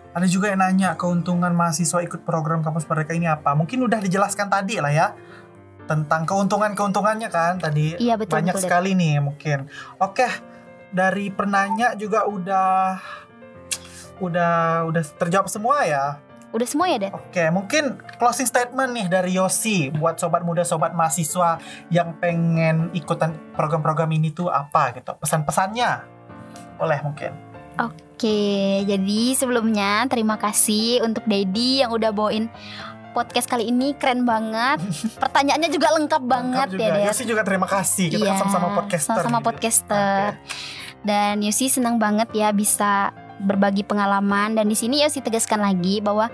[0.10, 3.54] Ada juga yang nanya keuntungan mahasiswa ikut program kampus merdeka ini apa?
[3.54, 5.08] Mungkin udah dijelaskan tadi lah ya
[5.86, 9.70] tentang keuntungan-keuntungannya kan tadi iya betul banyak betul sekali nih mungkin.
[10.02, 10.26] Oke,
[10.90, 12.98] dari penanya juga udah
[14.22, 16.18] udah udah terjawab semua ya.
[16.50, 17.84] Udah semua ya Det Oke, mungkin
[18.18, 24.30] closing statement nih dari Yosi buat sobat muda, sobat mahasiswa yang pengen ikutan program-program ini
[24.30, 25.14] tuh apa gitu?
[25.16, 25.90] Pesan-pesannya
[26.76, 27.32] boleh mungkin.
[27.80, 28.42] Oke,
[28.84, 32.50] jadi sebelumnya terima kasih untuk Dedi yang udah bawain
[33.10, 34.82] podcast kali ini keren banget.
[35.24, 36.98] Pertanyaannya juga lengkap banget Lengkap ya, juga.
[37.00, 37.08] Det.
[37.08, 38.08] Yosi juga terima kasih.
[38.10, 39.08] Kita kan Iya, sama-sama podcaster.
[39.16, 39.46] sama-sama nih.
[39.46, 40.22] podcaster.
[41.00, 46.28] Dan Yosi senang banget ya bisa berbagi pengalaman dan di sini Yosi tegaskan lagi bahwa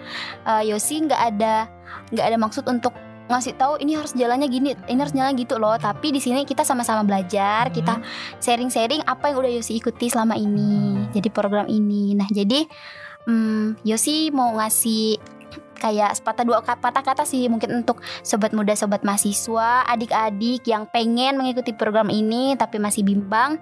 [0.46, 1.70] eh, Yosi nggak ada
[2.12, 2.94] nggak ada maksud untuk
[3.26, 5.74] ngasih tahu ini harus jalannya gini, ini harus jalan gitu loh.
[5.82, 7.74] Tapi di sini kita sama-sama belajar, Hmm.
[7.74, 7.94] kita
[8.38, 11.10] sharing-sharing apa yang udah Yosi ikuti selama ini.
[11.10, 12.14] Jadi program ini.
[12.14, 12.70] Nah, jadi
[13.26, 15.18] hmm, Yosi mau ngasih
[15.76, 20.88] kayak sepatah dua ka- patah kata sih mungkin untuk sobat muda sobat mahasiswa adik-adik yang
[20.88, 23.60] pengen mengikuti program ini tapi masih bimbang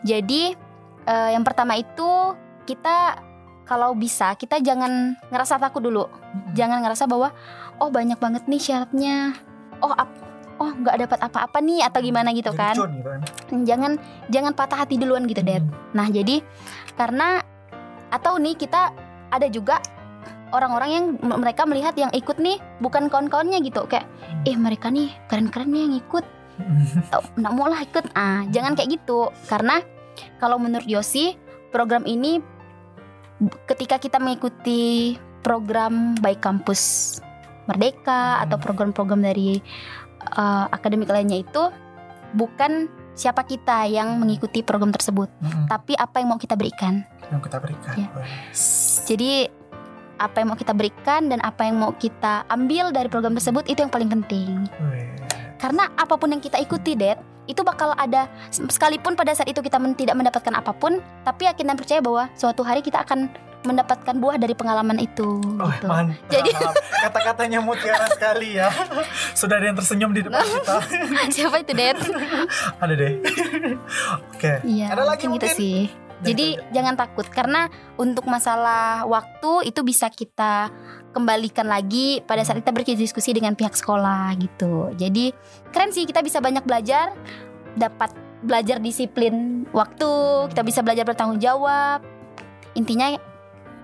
[0.00, 0.56] jadi
[1.04, 2.34] eh, yang pertama itu
[2.64, 3.18] kita
[3.62, 6.04] kalau bisa kita jangan ngerasa takut dulu.
[6.52, 7.30] Jangan ngerasa bahwa
[7.78, 9.32] oh banyak banget nih syaratnya.
[9.80, 10.20] Oh ap-
[10.62, 12.74] oh nggak dapat apa-apa nih atau gimana gitu Jadi kan.
[12.78, 13.20] gitu kan.
[13.64, 13.92] jangan
[14.30, 15.64] jangan patah hati duluan gitu Dad.
[15.94, 16.42] Nah, jadi
[16.94, 17.42] karena
[18.12, 18.92] atau nih kita
[19.32, 19.80] ada juga
[20.52, 21.04] orang-orang yang
[21.40, 23.88] mereka melihat yang ikut nih bukan kawan-kawannya gitu.
[23.88, 24.06] Kayak
[24.44, 26.24] eh mereka nih keren-keren nih yang ikut.
[27.16, 28.04] Oh, nggak mau lah ikut.
[28.12, 29.32] Ah jangan kayak gitu.
[29.48, 29.80] Karena
[30.36, 31.34] kalau menurut Yosi
[31.72, 32.38] program ini
[33.66, 37.18] ketika kita mengikuti program baik kampus
[37.62, 38.42] Merdeka Hmm.
[38.46, 39.62] atau program-program dari
[40.22, 41.62] eh, akademik lainnya itu
[42.32, 45.68] bukan siapa kita yang mengikuti program tersebut Mm-mm.
[45.68, 47.04] tapi apa yang mau kita berikan.
[47.28, 47.94] yang kita berikan.
[47.96, 48.08] Ya.
[49.04, 49.46] Jadi
[50.16, 53.78] apa yang mau kita berikan dan apa yang mau kita ambil dari program tersebut itu
[53.78, 54.64] yang paling penting.
[54.86, 55.41] Wes.
[55.62, 59.78] Karena apa pun yang kita ikuti, Dad, itu bakal ada sekalipun pada saat itu kita
[59.78, 63.30] men- tidak mendapatkan apa pun, tapi yakin dan percaya bahwa suatu hari kita akan
[63.62, 65.38] mendapatkan buah dari pengalaman itu.
[65.38, 65.86] Oh, gitu.
[65.86, 66.18] mantap.
[66.28, 66.50] Jadi-
[67.06, 68.74] kata-katanya mutiara sekali ya.
[69.34, 70.76] Sudah ada yang tersenyum di depan kita.
[71.30, 71.98] Siapa itu, Dad?
[72.82, 73.12] ada deh.
[74.34, 74.52] Oke.
[74.66, 75.58] Iya, Ada lagi mungkin gitu mungkin?
[75.58, 75.78] sih.
[76.22, 77.66] Jadi jangan takut karena
[77.98, 80.70] untuk masalah waktu itu bisa kita
[81.12, 84.94] kembalikan lagi pada saat kita berdiskusi dengan pihak sekolah gitu.
[84.96, 85.34] Jadi
[85.74, 87.12] keren sih kita bisa banyak belajar,
[87.76, 90.10] dapat belajar disiplin waktu,
[90.50, 92.02] kita bisa belajar bertanggung jawab.
[92.78, 93.12] Intinya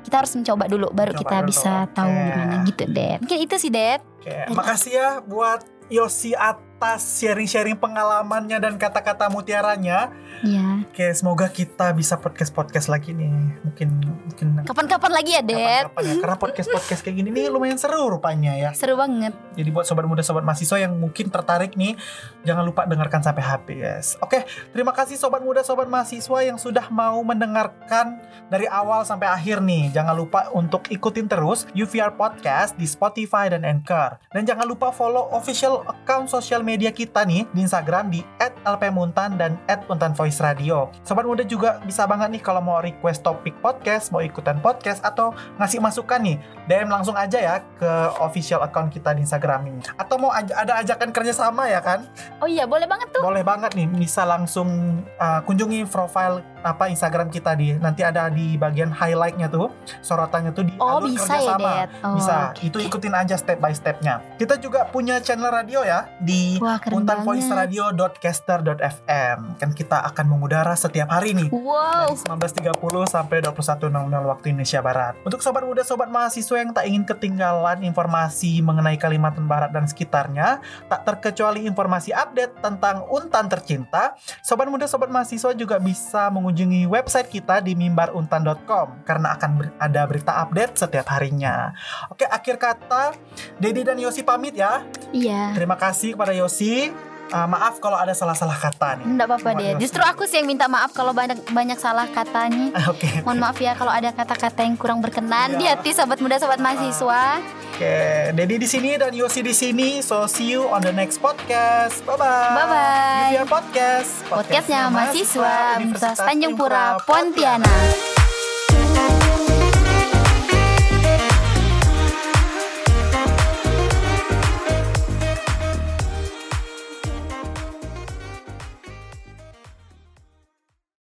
[0.06, 2.22] kita harus mencoba dulu baru Coba kita dulu, bisa tahu oke.
[2.22, 3.14] gimana gitu deh.
[3.20, 4.00] Mungkin itu sih Dad.
[4.22, 5.60] Oke, makasih ya buat
[5.92, 6.32] Yosi
[6.78, 10.14] atas sharing-sharing pengalamannya dan kata-kata mutiaranya.
[10.46, 10.86] Ya.
[10.86, 13.58] Oke, semoga kita bisa podcast-podcast lagi nih.
[13.66, 15.90] Mungkin mungkin Kapan-kapan lagi ya Dad.
[15.90, 16.14] kapan-kapan ya.
[16.22, 18.70] Karena podcast-podcast kayak gini nih lumayan seru rupanya ya.
[18.78, 19.34] Seru banget.
[19.58, 21.98] Jadi buat sobat muda, sobat mahasiswa yang mungkin tertarik nih,
[22.46, 24.14] jangan lupa dengarkan sampai habis.
[24.22, 29.58] Oke, terima kasih sobat muda, sobat mahasiswa yang sudah mau mendengarkan dari awal sampai akhir
[29.66, 29.90] nih.
[29.90, 34.22] Jangan lupa untuk ikutin terus UVR Podcast di Spotify dan Anchor.
[34.30, 38.20] Dan jangan lupa follow official account sosial media kita nih di Instagram di
[38.68, 39.56] @lpmuntan dan
[39.88, 40.92] @untanvoice radio.
[41.00, 45.32] Sobat muda juga bisa banget nih kalau mau request topik podcast, mau ikutan podcast atau
[45.56, 46.36] ngasih masukan nih
[46.68, 47.90] DM langsung aja ya ke
[48.20, 49.80] official account kita di Instagram ini.
[49.96, 52.04] Atau mau aj- ada ajakan kerjasama ya kan?
[52.44, 53.24] Oh iya, boleh banget tuh.
[53.24, 58.54] Boleh banget nih, bisa langsung uh, kunjungi profile apa Instagram kita di nanti ada di
[58.54, 61.70] bagian highlightnya tuh sorotannya tuh di Oh, alur bisa ya, kerjasama.
[61.74, 61.88] Dad.
[62.06, 64.22] Oh, bisa, oke, itu ikutin aja step by stepnya.
[64.38, 66.54] Kita juga punya channel radio ya di
[66.88, 69.38] untanvoiceradio.caster.fm.
[69.58, 72.14] Kan kita akan mengudara setiap hari nih Wow.
[72.14, 75.14] dari 19.30 sampai 21.00 waktu Indonesia Barat.
[75.24, 80.60] Untuk sobat muda, sobat mahasiswa yang tak ingin ketinggalan informasi mengenai Kalimantan Barat dan sekitarnya,
[80.86, 87.28] tak terkecuali informasi update tentang Untan tercinta, sobat muda, sobat mahasiswa juga bisa mengunjungi website
[87.28, 91.76] kita di mimbaruntan.com karena akan ber- ada berita update setiap harinya.
[92.08, 93.12] Oke, akhir kata,
[93.60, 94.80] Dedi dan Yosi pamit ya.
[95.12, 95.52] Iya.
[95.52, 96.88] Terima kasih kepada Yosi.
[97.28, 99.04] Uh, maaf kalau ada salah-salah kata nih.
[99.06, 99.72] Enggak apa-apa deh.
[99.76, 102.72] Justru aku sih yang minta maaf kalau banyak banyak salah katanya.
[102.90, 103.20] Oke.
[103.20, 105.58] Mohon maaf ya kalau ada kata-kata yang kurang berkenan Iya.
[105.58, 107.40] di hati sobat muda, sobat mahasiswa.
[107.70, 107.94] Oke,
[108.32, 110.00] Dedi di sini dan Yosi di sini.
[110.00, 112.00] So see you on the next podcast.
[112.02, 112.56] Bye bye.
[112.56, 113.22] Bye-bye.
[113.30, 114.10] UVR Podcast.
[114.26, 118.27] Podcastnya mahasiswa Universitas Tanjung Pura Pontianak.